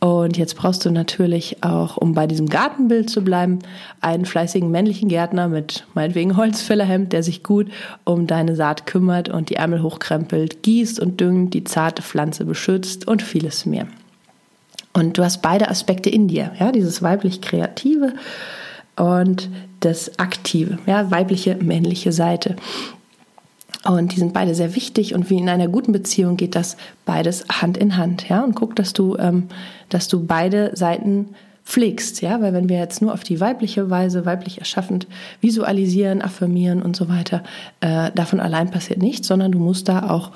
Und 0.00 0.36
jetzt 0.36 0.54
brauchst 0.54 0.84
du 0.84 0.90
natürlich 0.92 1.64
auch, 1.64 1.96
um 1.96 2.14
bei 2.14 2.28
diesem 2.28 2.48
Gartenbild 2.48 3.10
zu 3.10 3.24
bleiben, 3.24 3.58
einen 4.00 4.26
fleißigen 4.26 4.70
männlichen 4.70 5.08
Gärtner 5.08 5.48
mit 5.48 5.84
meinetwegen 5.94 6.36
Holzfällerhemd, 6.36 7.12
der 7.12 7.24
sich 7.24 7.42
gut 7.42 7.68
um 8.04 8.28
deine 8.28 8.54
Saat 8.54 8.86
kümmert 8.86 9.28
und 9.28 9.50
die 9.50 9.56
Ärmel 9.56 9.82
hochkrempelt, 9.82 10.62
gießt 10.62 11.00
und 11.00 11.20
düngt, 11.20 11.54
die 11.54 11.64
zarte 11.64 12.02
Pflanze 12.02 12.44
beschützt 12.44 13.08
und 13.08 13.22
vieles 13.22 13.66
mehr. 13.66 13.88
Und 14.92 15.18
du 15.18 15.24
hast 15.24 15.42
beide 15.42 15.68
Aspekte 15.68 16.10
in 16.10 16.28
dir, 16.28 16.52
ja, 16.60 16.70
dieses 16.70 17.02
weiblich 17.02 17.40
Kreative 17.40 18.12
und 18.96 19.48
das 19.80 20.18
Aktive, 20.18 20.78
ja, 20.86 21.10
weibliche, 21.10 21.56
männliche 21.56 22.12
Seite. 22.12 22.56
Und 23.84 24.12
die 24.12 24.18
sind 24.18 24.32
beide 24.32 24.54
sehr 24.54 24.74
wichtig 24.74 25.14
und 25.14 25.30
wie 25.30 25.38
in 25.38 25.48
einer 25.48 25.68
guten 25.68 25.92
Beziehung 25.92 26.36
geht 26.36 26.54
das 26.54 26.76
beides 27.04 27.46
Hand 27.48 27.76
in 27.76 27.96
Hand, 27.96 28.28
ja. 28.28 28.42
Und 28.42 28.54
guck, 28.54 28.74
dass 28.74 28.92
du, 28.92 29.16
ähm, 29.16 29.44
dass 29.88 30.08
du 30.08 30.26
beide 30.26 30.76
Seiten 30.76 31.26
pflegst, 31.64 32.22
ja, 32.22 32.40
weil 32.40 32.54
wenn 32.54 32.68
wir 32.70 32.78
jetzt 32.78 33.02
nur 33.02 33.12
auf 33.12 33.22
die 33.22 33.40
weibliche 33.40 33.90
Weise, 33.90 34.24
weiblich 34.24 34.58
erschaffend 34.58 35.06
visualisieren, 35.42 36.22
affirmieren 36.22 36.80
und 36.80 36.96
so 36.96 37.10
weiter, 37.10 37.42
äh, 37.80 38.10
davon 38.14 38.40
allein 38.40 38.70
passiert 38.70 39.00
nichts, 39.00 39.28
sondern 39.28 39.52
du 39.52 39.58
musst 39.58 39.86
da 39.86 40.08
auch 40.08 40.32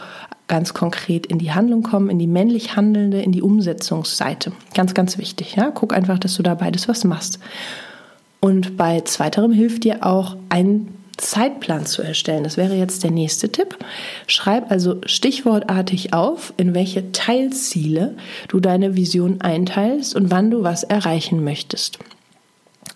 ganz 0.46 0.74
konkret 0.74 1.24
in 1.24 1.38
die 1.38 1.52
Handlung 1.52 1.82
kommen, 1.82 2.10
in 2.10 2.18
die 2.18 2.26
männlich 2.26 2.76
Handelnde, 2.76 3.22
in 3.22 3.32
die 3.32 3.40
Umsetzungsseite. 3.40 4.52
Ganz, 4.74 4.92
ganz 4.92 5.16
wichtig, 5.16 5.56
ja. 5.56 5.70
Guck 5.70 5.94
einfach, 5.94 6.18
dass 6.18 6.36
du 6.36 6.42
da 6.42 6.54
beides 6.54 6.86
was 6.86 7.04
machst. 7.04 7.38
Und 8.38 8.76
bei 8.76 9.00
zweiterem 9.00 9.52
hilft 9.52 9.84
dir 9.84 10.04
auch 10.04 10.36
ein 10.50 10.88
Zeitplan 11.16 11.86
zu 11.86 12.02
erstellen. 12.02 12.44
Das 12.44 12.56
wäre 12.56 12.74
jetzt 12.74 13.04
der 13.04 13.10
nächste 13.10 13.50
Tipp. 13.50 13.76
Schreib 14.26 14.70
also 14.70 14.96
stichwortartig 15.06 16.12
auf, 16.12 16.52
in 16.56 16.74
welche 16.74 17.12
Teilziele 17.12 18.16
du 18.48 18.60
deine 18.60 18.96
Vision 18.96 19.40
einteilst 19.40 20.14
und 20.14 20.30
wann 20.30 20.50
du 20.50 20.62
was 20.62 20.82
erreichen 20.82 21.44
möchtest. 21.44 21.98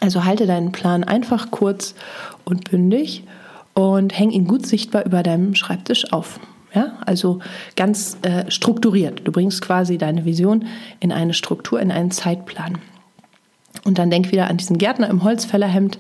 Also 0.00 0.24
halte 0.24 0.46
deinen 0.46 0.72
Plan 0.72 1.04
einfach 1.04 1.50
kurz 1.50 1.94
und 2.44 2.70
bündig 2.70 3.24
und 3.74 4.18
häng 4.18 4.30
ihn 4.30 4.46
gut 4.46 4.66
sichtbar 4.66 5.04
über 5.04 5.22
deinem 5.22 5.54
Schreibtisch 5.54 6.12
auf. 6.12 6.40
Ja, 6.74 6.92
also 7.06 7.40
ganz 7.74 8.18
äh, 8.22 8.50
strukturiert. 8.50 9.22
Du 9.24 9.32
bringst 9.32 9.62
quasi 9.62 9.96
deine 9.96 10.26
Vision 10.26 10.66
in 11.00 11.10
eine 11.10 11.32
Struktur, 11.32 11.80
in 11.80 11.90
einen 11.90 12.10
Zeitplan. 12.10 12.78
Und 13.84 13.98
dann 13.98 14.10
denk 14.10 14.32
wieder 14.32 14.48
an 14.48 14.58
diesen 14.58 14.76
Gärtner 14.78 15.08
im 15.08 15.22
Holzfällerhemd, 15.22 15.98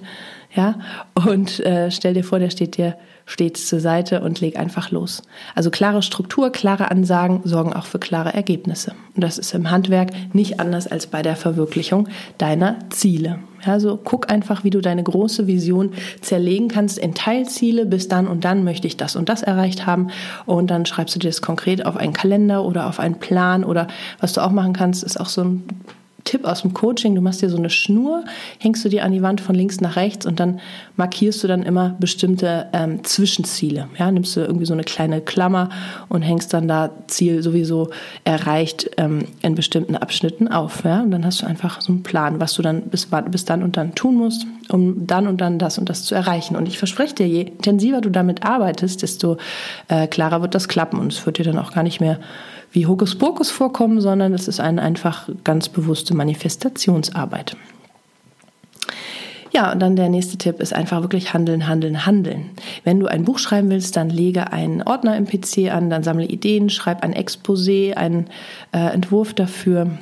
ja, 0.56 0.76
und 1.14 1.60
äh, 1.60 1.90
stell 1.90 2.14
dir 2.14 2.24
vor, 2.24 2.38
der 2.38 2.50
steht 2.50 2.76
dir 2.78 2.96
stets 3.26 3.66
zur 3.66 3.80
Seite 3.80 4.20
und 4.20 4.40
leg 4.40 4.56
einfach 4.56 4.90
los. 4.90 5.22
Also 5.54 5.70
klare 5.70 6.00
Struktur, 6.02 6.50
klare 6.50 6.90
Ansagen 6.90 7.40
sorgen 7.44 7.72
auch 7.72 7.84
für 7.84 7.98
klare 7.98 8.32
Ergebnisse. 8.32 8.92
Und 9.14 9.22
das 9.22 9.36
ist 9.36 9.52
im 9.52 9.70
Handwerk 9.70 10.10
nicht 10.32 10.60
anders 10.60 10.86
als 10.86 11.08
bei 11.08 11.22
der 11.22 11.36
Verwirklichung 11.36 12.08
deiner 12.38 12.78
Ziele. 12.90 13.40
Also 13.64 13.98
guck 14.02 14.30
einfach, 14.30 14.62
wie 14.62 14.70
du 14.70 14.80
deine 14.80 15.02
große 15.02 15.48
Vision 15.48 15.92
zerlegen 16.20 16.68
kannst 16.68 16.98
in 16.98 17.14
Teilziele. 17.14 17.84
Bis 17.84 18.06
dann 18.06 18.28
und 18.28 18.44
dann 18.44 18.62
möchte 18.62 18.86
ich 18.86 18.96
das 18.96 19.16
und 19.16 19.28
das 19.28 19.42
erreicht 19.42 19.86
haben. 19.86 20.08
Und 20.46 20.70
dann 20.70 20.86
schreibst 20.86 21.14
du 21.16 21.18
dir 21.18 21.28
das 21.28 21.42
konkret 21.42 21.84
auf 21.84 21.96
einen 21.96 22.12
Kalender 22.12 22.64
oder 22.64 22.86
auf 22.86 23.00
einen 23.00 23.18
Plan 23.18 23.64
oder 23.64 23.88
was 24.20 24.32
du 24.32 24.40
auch 24.40 24.52
machen 24.52 24.72
kannst, 24.72 25.02
ist 25.02 25.20
auch 25.20 25.28
so 25.28 25.42
ein 25.42 25.64
Tipp 26.26 26.44
aus 26.44 26.62
dem 26.62 26.74
Coaching, 26.74 27.14
du 27.14 27.22
machst 27.22 27.40
dir 27.40 27.48
so 27.48 27.56
eine 27.56 27.70
Schnur, 27.70 28.24
hängst 28.58 28.84
du 28.84 28.90
dir 28.90 29.04
an 29.04 29.12
die 29.12 29.22
Wand 29.22 29.40
von 29.40 29.54
links 29.54 29.80
nach 29.80 29.96
rechts 29.96 30.26
und 30.26 30.38
dann 30.38 30.60
markierst 30.96 31.42
du 31.42 31.48
dann 31.48 31.62
immer 31.62 31.96
bestimmte 31.98 32.66
ähm, 32.74 33.02
Zwischenziele. 33.02 33.88
Ja, 33.98 34.10
nimmst 34.10 34.36
du 34.36 34.40
irgendwie 34.40 34.66
so 34.66 34.74
eine 34.74 34.84
kleine 34.84 35.22
Klammer 35.22 35.70
und 36.08 36.22
hängst 36.22 36.52
dann 36.52 36.68
da 36.68 36.90
Ziel 37.06 37.42
sowieso 37.42 37.90
erreicht 38.24 38.90
ähm, 38.98 39.24
in 39.40 39.54
bestimmten 39.54 39.96
Abschnitten 39.96 40.48
auf. 40.48 40.84
Ja, 40.84 41.00
und 41.00 41.10
dann 41.12 41.24
hast 41.24 41.42
du 41.42 41.46
einfach 41.46 41.80
so 41.80 41.92
einen 41.92 42.02
Plan, 42.02 42.40
was 42.40 42.54
du 42.54 42.62
dann 42.62 42.82
bis, 42.82 43.08
bis 43.30 43.44
dann 43.44 43.62
und 43.62 43.76
dann 43.76 43.94
tun 43.94 44.16
musst, 44.16 44.46
um 44.68 45.06
dann 45.06 45.26
und 45.26 45.40
dann 45.40 45.58
das 45.58 45.78
und 45.78 45.88
das 45.88 46.04
zu 46.04 46.14
erreichen. 46.14 46.56
Und 46.56 46.68
ich 46.68 46.78
verspreche 46.78 47.14
dir, 47.14 47.28
je 47.28 47.42
intensiver 47.42 48.00
du 48.00 48.10
damit 48.10 48.44
arbeitest, 48.44 49.02
desto 49.02 49.36
äh, 49.88 50.06
klarer 50.08 50.42
wird 50.42 50.54
das 50.54 50.68
klappen 50.68 50.98
und 50.98 51.12
es 51.12 51.24
wird 51.24 51.38
dir 51.38 51.44
dann 51.44 51.58
auch 51.58 51.72
gar 51.72 51.82
nicht 51.82 52.00
mehr 52.00 52.18
wie 52.76 52.86
Hokuspokus 52.86 53.50
vorkommen, 53.50 54.02
sondern 54.02 54.34
es 54.34 54.48
ist 54.48 54.60
eine 54.60 54.82
einfach 54.82 55.30
ganz 55.44 55.70
bewusste 55.70 56.14
Manifestationsarbeit. 56.14 57.56
Ja, 59.50 59.72
und 59.72 59.80
dann 59.80 59.96
der 59.96 60.10
nächste 60.10 60.36
Tipp 60.36 60.60
ist 60.60 60.74
einfach 60.74 61.00
wirklich 61.00 61.32
handeln, 61.32 61.66
handeln, 61.66 62.04
handeln. 62.04 62.50
Wenn 62.84 63.00
du 63.00 63.06
ein 63.06 63.24
Buch 63.24 63.38
schreiben 63.38 63.70
willst, 63.70 63.96
dann 63.96 64.10
lege 64.10 64.52
einen 64.52 64.82
Ordner 64.82 65.16
im 65.16 65.24
PC 65.24 65.72
an, 65.72 65.88
dann 65.88 66.02
sammle 66.02 66.26
Ideen, 66.26 66.68
schreib 66.68 67.02
ein 67.02 67.14
Exposé, 67.14 67.94
einen 67.94 68.26
äh, 68.72 68.92
Entwurf 68.92 69.32
dafür. 69.32 69.92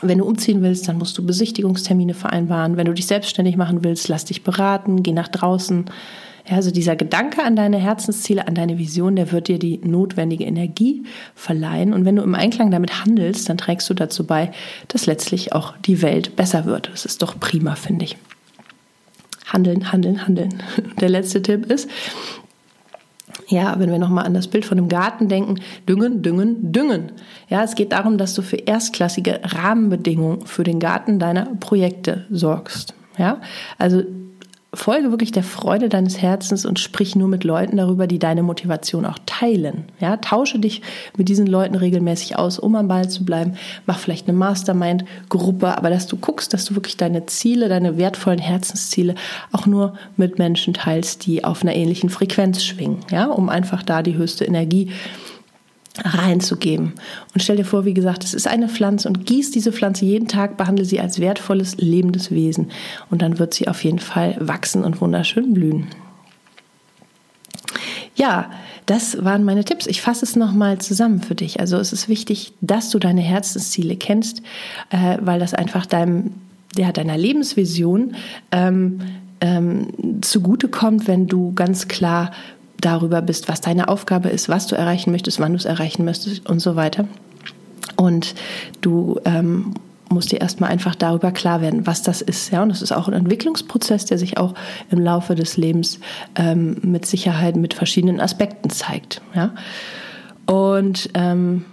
Wenn 0.00 0.16
du 0.16 0.24
umziehen 0.24 0.62
willst, 0.62 0.88
dann 0.88 0.96
musst 0.96 1.18
du 1.18 1.26
Besichtigungstermine 1.26 2.14
vereinbaren. 2.14 2.78
Wenn 2.78 2.86
du 2.86 2.94
dich 2.94 3.06
selbstständig 3.06 3.58
machen 3.58 3.84
willst, 3.84 4.08
lass 4.08 4.24
dich 4.24 4.42
beraten, 4.42 5.02
geh 5.02 5.12
nach 5.12 5.28
draußen, 5.28 5.84
also 6.48 6.70
dieser 6.70 6.96
Gedanke 6.96 7.42
an 7.42 7.56
deine 7.56 7.78
Herzensziele, 7.78 8.46
an 8.48 8.54
deine 8.54 8.78
Vision, 8.78 9.16
der 9.16 9.30
wird 9.32 9.48
dir 9.48 9.58
die 9.58 9.78
notwendige 9.78 10.44
Energie 10.44 11.04
verleihen. 11.34 11.94
Und 11.94 12.04
wenn 12.04 12.16
du 12.16 12.22
im 12.22 12.34
Einklang 12.34 12.70
damit 12.70 13.04
handelst, 13.04 13.48
dann 13.48 13.58
trägst 13.58 13.88
du 13.88 13.94
dazu 13.94 14.26
bei, 14.26 14.50
dass 14.88 15.06
letztlich 15.06 15.52
auch 15.52 15.74
die 15.78 16.02
Welt 16.02 16.34
besser 16.34 16.64
wird. 16.64 16.90
Das 16.92 17.04
ist 17.04 17.22
doch 17.22 17.38
prima, 17.38 17.76
finde 17.76 18.06
ich. 18.06 18.16
Handeln, 19.46 19.92
handeln, 19.92 20.26
handeln. 20.26 20.62
Der 21.00 21.08
letzte 21.08 21.42
Tipp 21.42 21.66
ist, 21.66 21.88
ja, 23.48 23.78
wenn 23.78 23.90
wir 23.90 23.98
nochmal 23.98 24.24
an 24.24 24.34
das 24.34 24.48
Bild 24.48 24.64
von 24.64 24.78
einem 24.78 24.88
Garten 24.88 25.28
denken, 25.28 25.56
düngen, 25.88 26.22
düngen, 26.22 26.72
düngen. 26.72 27.12
Ja, 27.48 27.62
es 27.62 27.74
geht 27.74 27.92
darum, 27.92 28.18
dass 28.18 28.34
du 28.34 28.42
für 28.42 28.56
erstklassige 28.56 29.40
Rahmenbedingungen 29.44 30.46
für 30.46 30.64
den 30.64 30.80
Garten 30.80 31.18
deiner 31.18 31.46
Projekte 31.60 32.26
sorgst. 32.30 32.94
Ja, 33.18 33.40
also 33.78 34.02
folge 34.74 35.10
wirklich 35.10 35.32
der 35.32 35.42
Freude 35.42 35.90
deines 35.90 36.22
Herzens 36.22 36.64
und 36.64 36.78
sprich 36.78 37.14
nur 37.14 37.28
mit 37.28 37.44
Leuten 37.44 37.76
darüber, 37.76 38.06
die 38.06 38.18
deine 38.18 38.42
Motivation 38.42 39.04
auch 39.04 39.18
teilen. 39.26 39.84
Ja, 40.00 40.16
tausche 40.16 40.58
dich 40.58 40.80
mit 41.16 41.28
diesen 41.28 41.46
Leuten 41.46 41.74
regelmäßig 41.74 42.38
aus, 42.38 42.58
um 42.58 42.74
am 42.74 42.88
Ball 42.88 43.08
zu 43.08 43.24
bleiben. 43.24 43.56
Mach 43.84 43.98
vielleicht 43.98 44.28
eine 44.28 44.38
Mastermind-Gruppe, 44.38 45.76
aber 45.76 45.90
dass 45.90 46.06
du 46.06 46.16
guckst, 46.16 46.54
dass 46.54 46.64
du 46.64 46.74
wirklich 46.74 46.96
deine 46.96 47.26
Ziele, 47.26 47.68
deine 47.68 47.98
wertvollen 47.98 48.38
Herzensziele 48.38 49.14
auch 49.52 49.66
nur 49.66 49.94
mit 50.16 50.38
Menschen 50.38 50.72
teilst, 50.72 51.26
die 51.26 51.44
auf 51.44 51.62
einer 51.62 51.74
ähnlichen 51.74 52.08
Frequenz 52.08 52.64
schwingen. 52.64 53.00
Ja, 53.10 53.26
um 53.26 53.50
einfach 53.50 53.82
da 53.82 54.02
die 54.02 54.16
höchste 54.16 54.46
Energie 54.46 54.90
reinzugeben. 55.98 56.94
Und 57.34 57.42
stell 57.42 57.56
dir 57.56 57.64
vor, 57.64 57.84
wie 57.84 57.94
gesagt, 57.94 58.24
es 58.24 58.34
ist 58.34 58.48
eine 58.48 58.68
Pflanze 58.68 59.08
und 59.08 59.26
gieß 59.26 59.50
diese 59.50 59.72
Pflanze 59.72 60.04
jeden 60.04 60.28
Tag, 60.28 60.56
behandle 60.56 60.84
sie 60.84 61.00
als 61.00 61.20
wertvolles, 61.20 61.76
lebendes 61.76 62.30
Wesen. 62.30 62.70
Und 63.10 63.22
dann 63.22 63.38
wird 63.38 63.54
sie 63.54 63.68
auf 63.68 63.84
jeden 63.84 63.98
Fall 63.98 64.36
wachsen 64.40 64.84
und 64.84 65.00
wunderschön 65.00 65.52
blühen. 65.52 65.86
Ja, 68.14 68.50
das 68.86 69.22
waren 69.24 69.44
meine 69.44 69.64
Tipps. 69.64 69.86
Ich 69.86 70.02
fasse 70.02 70.24
es 70.24 70.36
nochmal 70.36 70.78
zusammen 70.78 71.20
für 71.20 71.34
dich. 71.34 71.60
Also 71.60 71.76
es 71.76 71.92
ist 71.92 72.08
wichtig, 72.08 72.52
dass 72.60 72.90
du 72.90 72.98
deine 72.98 73.20
Herzensziele 73.20 73.96
kennst, 73.96 74.42
äh, 74.90 75.18
weil 75.20 75.40
das 75.40 75.54
einfach 75.54 75.86
deinem, 75.86 76.32
ja, 76.76 76.92
deiner 76.92 77.16
Lebensvision 77.16 78.16
ähm, 78.50 79.00
ähm, 79.40 80.20
zugutekommt, 80.22 81.06
wenn 81.06 81.26
du 81.26 81.52
ganz 81.54 81.88
klar 81.88 82.32
darüber 82.84 83.22
bist, 83.22 83.48
was 83.48 83.60
deine 83.60 83.88
Aufgabe 83.88 84.28
ist, 84.28 84.48
was 84.48 84.66
du 84.66 84.76
erreichen 84.76 85.10
möchtest, 85.10 85.40
wann 85.40 85.52
du 85.52 85.58
es 85.58 85.64
erreichen 85.64 86.04
möchtest 86.04 86.48
und 86.48 86.60
so 86.60 86.76
weiter. 86.76 87.06
Und 87.96 88.34
du 88.80 89.20
ähm, 89.24 89.74
musst 90.10 90.32
dir 90.32 90.40
erstmal 90.40 90.70
einfach 90.70 90.94
darüber 90.94 91.32
klar 91.32 91.60
werden, 91.60 91.86
was 91.86 92.02
das 92.02 92.20
ist. 92.20 92.50
Ja, 92.50 92.62
und 92.62 92.68
das 92.68 92.82
ist 92.82 92.92
auch 92.92 93.08
ein 93.08 93.14
Entwicklungsprozess, 93.14 94.04
der 94.04 94.18
sich 94.18 94.38
auch 94.38 94.54
im 94.90 95.00
Laufe 95.00 95.34
des 95.34 95.56
Lebens 95.56 95.98
ähm, 96.36 96.76
mit 96.82 97.06
Sicherheit 97.06 97.56
mit 97.56 97.74
verschiedenen 97.74 98.20
Aspekten 98.20 98.70
zeigt. 98.70 99.22
Ja, 99.34 99.54
und 100.46 101.10
ähm, 101.14 101.64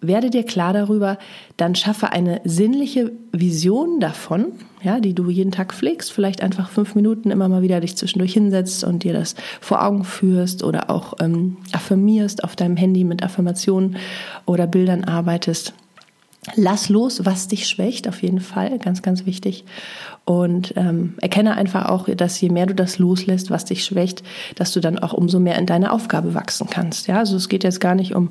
werde 0.00 0.30
dir 0.30 0.44
klar 0.44 0.72
darüber, 0.72 1.18
dann 1.56 1.74
schaffe 1.74 2.12
eine 2.12 2.40
sinnliche 2.44 3.12
Vision 3.32 4.00
davon, 4.00 4.52
ja, 4.82 5.00
die 5.00 5.14
du 5.14 5.28
jeden 5.28 5.52
Tag 5.52 5.74
pflegst, 5.74 6.12
vielleicht 6.12 6.42
einfach 6.42 6.70
fünf 6.70 6.94
Minuten 6.94 7.30
immer 7.30 7.48
mal 7.48 7.62
wieder 7.62 7.80
dich 7.80 7.96
zwischendurch 7.96 8.32
hinsetzt 8.32 8.82
und 8.84 9.04
dir 9.04 9.12
das 9.12 9.34
vor 9.60 9.84
Augen 9.84 10.04
führst 10.04 10.62
oder 10.62 10.90
auch 10.90 11.14
ähm, 11.20 11.58
affirmierst 11.72 12.44
auf 12.44 12.56
deinem 12.56 12.76
Handy 12.76 13.04
mit 13.04 13.22
Affirmationen 13.22 13.96
oder 14.46 14.66
Bildern 14.66 15.04
arbeitest. 15.04 15.74
Lass 16.56 16.88
los, 16.88 17.26
was 17.26 17.48
dich 17.48 17.68
schwächt, 17.68 18.08
auf 18.08 18.22
jeden 18.22 18.40
Fall, 18.40 18.78
ganz, 18.78 19.02
ganz 19.02 19.26
wichtig. 19.26 19.64
Und 20.24 20.72
ähm, 20.76 21.14
erkenne 21.20 21.54
einfach 21.54 21.90
auch, 21.90 22.08
dass 22.08 22.40
je 22.40 22.48
mehr 22.48 22.64
du 22.64 22.74
das 22.74 22.98
loslässt, 22.98 23.50
was 23.50 23.66
dich 23.66 23.84
schwächt, 23.84 24.22
dass 24.54 24.72
du 24.72 24.80
dann 24.80 24.98
auch 24.98 25.12
umso 25.12 25.38
mehr 25.38 25.58
in 25.58 25.66
deine 25.66 25.92
Aufgabe 25.92 26.34
wachsen 26.34 26.68
kannst. 26.70 27.08
Ja, 27.08 27.18
also 27.18 27.36
es 27.36 27.50
geht 27.50 27.62
jetzt 27.62 27.80
gar 27.80 27.94
nicht 27.94 28.14
um 28.14 28.30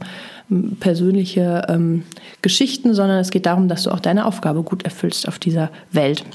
persönliche 0.79 1.65
ähm, 1.69 2.03
Geschichten, 2.41 2.95
sondern 2.95 3.19
es 3.19 3.29
geht 3.29 3.45
darum, 3.45 3.67
dass 3.67 3.83
du 3.83 3.91
auch 3.91 3.99
deine 3.99 4.25
Aufgabe 4.25 4.63
gut 4.63 4.83
erfüllst 4.83 5.27
auf 5.27 5.37
dieser 5.37 5.69
Welt. 5.91 6.25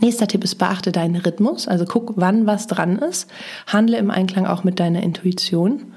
Nächster 0.00 0.26
Tipp 0.26 0.42
ist, 0.42 0.56
beachte 0.56 0.90
deinen 0.92 1.16
Rhythmus, 1.16 1.68
also 1.68 1.84
guck, 1.84 2.14
wann 2.16 2.46
was 2.46 2.66
dran 2.66 2.98
ist, 2.98 3.30
handle 3.66 3.96
im 3.96 4.10
Einklang 4.10 4.46
auch 4.46 4.64
mit 4.64 4.80
deiner 4.80 5.02
Intuition 5.02 5.92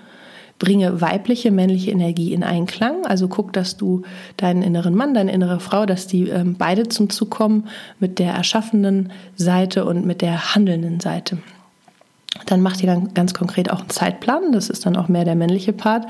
bringe 0.63 1.01
weibliche, 1.01 1.51
männliche 1.51 1.91
Energie 1.91 2.31
in 2.31 2.41
Einklang. 2.41 3.05
Also 3.05 3.27
guck, 3.27 3.51
dass 3.51 3.75
du 3.75 4.03
deinen 4.37 4.63
inneren 4.63 4.95
Mann, 4.95 5.13
deine 5.13 5.33
innere 5.33 5.59
Frau, 5.59 5.85
dass 5.85 6.07
die 6.07 6.29
ähm, 6.29 6.55
beide 6.57 6.87
zum 6.87 7.09
Zug 7.09 7.31
kommen 7.31 7.67
mit 7.99 8.17
der 8.17 8.31
erschaffenden 8.31 9.11
Seite 9.35 9.83
und 9.83 10.05
mit 10.05 10.21
der 10.21 10.55
handelnden 10.55 11.01
Seite. 11.01 11.39
Dann 12.45 12.61
mach 12.61 12.77
dir 12.77 12.87
ganz, 12.87 13.13
ganz 13.13 13.33
konkret 13.33 13.69
auch 13.69 13.81
einen 13.81 13.89
Zeitplan. 13.89 14.53
Das 14.53 14.69
ist 14.69 14.85
dann 14.85 14.95
auch 14.95 15.09
mehr 15.09 15.25
der 15.25 15.35
männliche 15.35 15.73
Part 15.73 16.07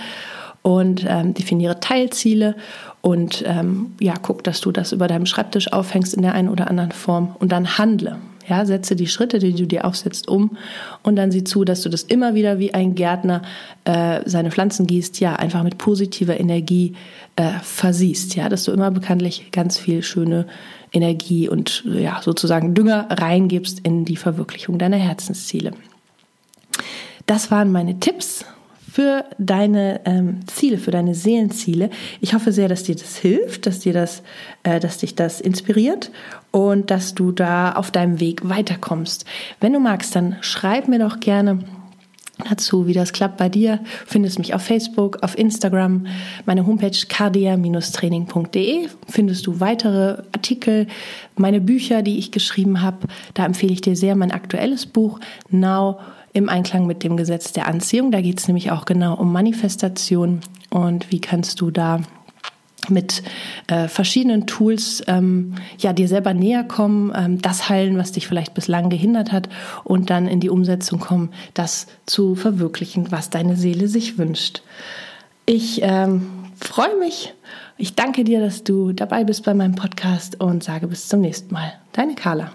und 0.62 1.04
ähm, 1.10 1.34
definiere 1.34 1.80
Teilziele 1.80 2.56
und 3.02 3.44
ähm, 3.48 3.96
ja, 4.00 4.14
guck, 4.22 4.44
dass 4.44 4.62
du 4.62 4.72
das 4.72 4.92
über 4.92 5.08
deinem 5.08 5.26
Schreibtisch 5.26 5.74
aufhängst 5.74 6.14
in 6.14 6.22
der 6.22 6.36
einen 6.36 6.50
oder 6.50 6.70
anderen 6.70 6.92
Form 6.92 7.36
und 7.40 7.52
dann 7.52 7.80
handle. 7.80 8.18
Ja, 8.48 8.66
setze 8.66 8.96
die 8.96 9.08
Schritte, 9.08 9.40
die 9.40 9.54
du 9.54 9.66
dir 9.66 9.86
aufsetzt, 9.86 10.28
um 10.28 10.58
und 11.02 11.16
dann 11.16 11.32
sieh 11.32 11.44
zu, 11.44 11.64
dass 11.64 11.82
du 11.82 11.90
das 11.90 12.04
immer 12.04 12.36
wieder 12.36 12.60
wie 12.60 12.74
ein 12.74 12.96
Gärtner 12.96 13.42
äh, 13.86 14.22
seine 14.26 14.52
Pflanzen 14.52 14.88
gießt, 14.88 15.20
ja, 15.20 15.36
einfach 15.36 15.64
mit 15.64 15.78
positiver 15.78 16.40
Energie 16.40 16.96
äh, 17.36 17.52
versiehst, 17.62 18.36
ja, 18.36 18.50
dass 18.50 18.66
du 18.66 18.72
immer 18.72 18.92
bekanntlich 18.92 19.52
ganz 19.52 19.78
viel 19.78 20.04
schöne 20.04 20.46
Energie 20.92 21.50
und 21.50 21.84
ja, 21.86 22.22
sozusagen 22.22 22.74
Dünger 22.74 23.08
reingibst 23.10 23.80
in 23.80 24.06
die 24.06 24.18
Verwirklichung 24.18 24.78
deiner 24.78 24.98
Herzensziele. 24.98 25.72
Das 27.26 27.52
waren 27.52 27.72
meine 27.72 28.00
Tipps 28.00 28.46
für 28.94 29.26
deine 29.40 30.02
ähm, 30.06 30.42
Ziele, 30.46 30.78
für 30.78 30.92
deine 30.92 31.16
Seelenziele. 31.16 31.90
Ich 32.22 32.36
hoffe 32.36 32.52
sehr, 32.52 32.68
dass 32.68 32.84
dir 32.84 32.96
das 32.96 33.16
hilft, 33.16 33.66
dass 33.66 33.80
dir 33.80 33.92
das, 33.92 34.22
äh, 34.62 34.80
dass 34.80 35.00
dich 35.00 35.16
das 35.16 35.42
inspiriert 35.42 36.12
und 36.54 36.92
dass 36.92 37.16
du 37.16 37.32
da 37.32 37.72
auf 37.72 37.90
deinem 37.90 38.20
Weg 38.20 38.48
weiterkommst. 38.48 39.26
Wenn 39.60 39.74
du 39.74 39.80
magst, 39.80 40.16
dann 40.16 40.38
schreib 40.42 40.88
mir 40.88 41.00
doch 41.00 41.20
gerne 41.20 41.60
dazu, 42.48 42.86
wie 42.86 42.94
das 42.94 43.12
klappt 43.12 43.38
bei 43.38 43.50
dir. 43.50 43.80
Findest 44.06 44.38
mich 44.38 44.54
auf 44.54 44.62
Facebook, 44.62 45.24
auf 45.24 45.36
Instagram, 45.36 46.06
meine 46.46 46.68
Homepage 46.68 46.96
cardia-training.de. 47.10 48.88
Findest 49.10 49.48
du 49.48 49.60
weitere 49.60 50.22
Artikel, 50.32 50.86
meine 51.36 51.60
Bücher, 51.60 52.04
die 52.04 52.20
ich 52.20 52.32
geschrieben 52.32 52.84
habe. 52.84 53.08
Da 53.34 53.46
empfehle 53.46 53.74
ich 53.74 53.82
dir 53.82 53.96
sehr 53.96 54.16
mein 54.16 54.32
aktuelles 54.32 54.86
Buch 54.86 55.20
Now 55.50 56.00
im 56.34 56.50
Einklang 56.50 56.86
mit 56.86 57.04
dem 57.04 57.18
Gesetz 57.18 57.52
der 57.52 57.68
Anziehung. 57.68 58.12
Da 58.12 58.22
geht 58.22 58.40
es 58.40 58.48
nämlich 58.48 58.70
auch 58.70 58.86
genau 58.86 59.16
um 59.16 59.32
Manifestation 59.32 60.42
und 60.70 61.12
wie 61.12 61.20
kannst 61.20 61.62
du 61.62 61.72
da 61.72 62.02
mit 62.90 63.24
äh, 63.68 63.88
verschiedenen 63.88 64.48
Tools 64.48 65.04
ähm, 65.08 65.56
ja 65.78 65.94
dir 65.94 66.08
selber 66.08 66.34
näher 66.34 66.64
kommen, 66.64 67.12
ähm, 67.16 67.42
das 67.42 67.70
heilen, 67.70 67.98
was 67.98 68.12
dich 68.12 68.28
vielleicht 68.28 68.54
bislang 68.54 68.90
gehindert 68.90 69.32
hat 69.32 69.50
und 69.84 70.10
dann 70.10 70.28
in 70.28 70.40
die 70.40 70.50
Umsetzung 70.50 71.00
kommen, 71.00 71.30
das 71.54 71.88
zu 72.06 72.36
verwirklichen, 72.36 73.12
was 73.12 73.30
deine 73.30 73.56
Seele 73.56 73.88
sich 73.88 74.18
wünscht. 74.18 74.62
Ich 75.46 75.82
ähm, 75.82 76.28
freue 76.60 76.98
mich. 77.00 77.34
Ich 77.78 77.96
danke 77.96 78.24
dir, 78.24 78.40
dass 78.40 78.64
du 78.64 78.94
dabei 78.94 79.24
bist 79.24 79.44
bei 79.44 79.54
meinem 79.54 79.76
Podcast 79.76 80.40
und 80.40 80.64
sage 80.64 80.88
bis 80.88 81.08
zum 81.08 81.22
nächsten 81.22 81.54
Mal. 81.54 81.74
Deine 81.92 82.16
Carla. 82.16 82.52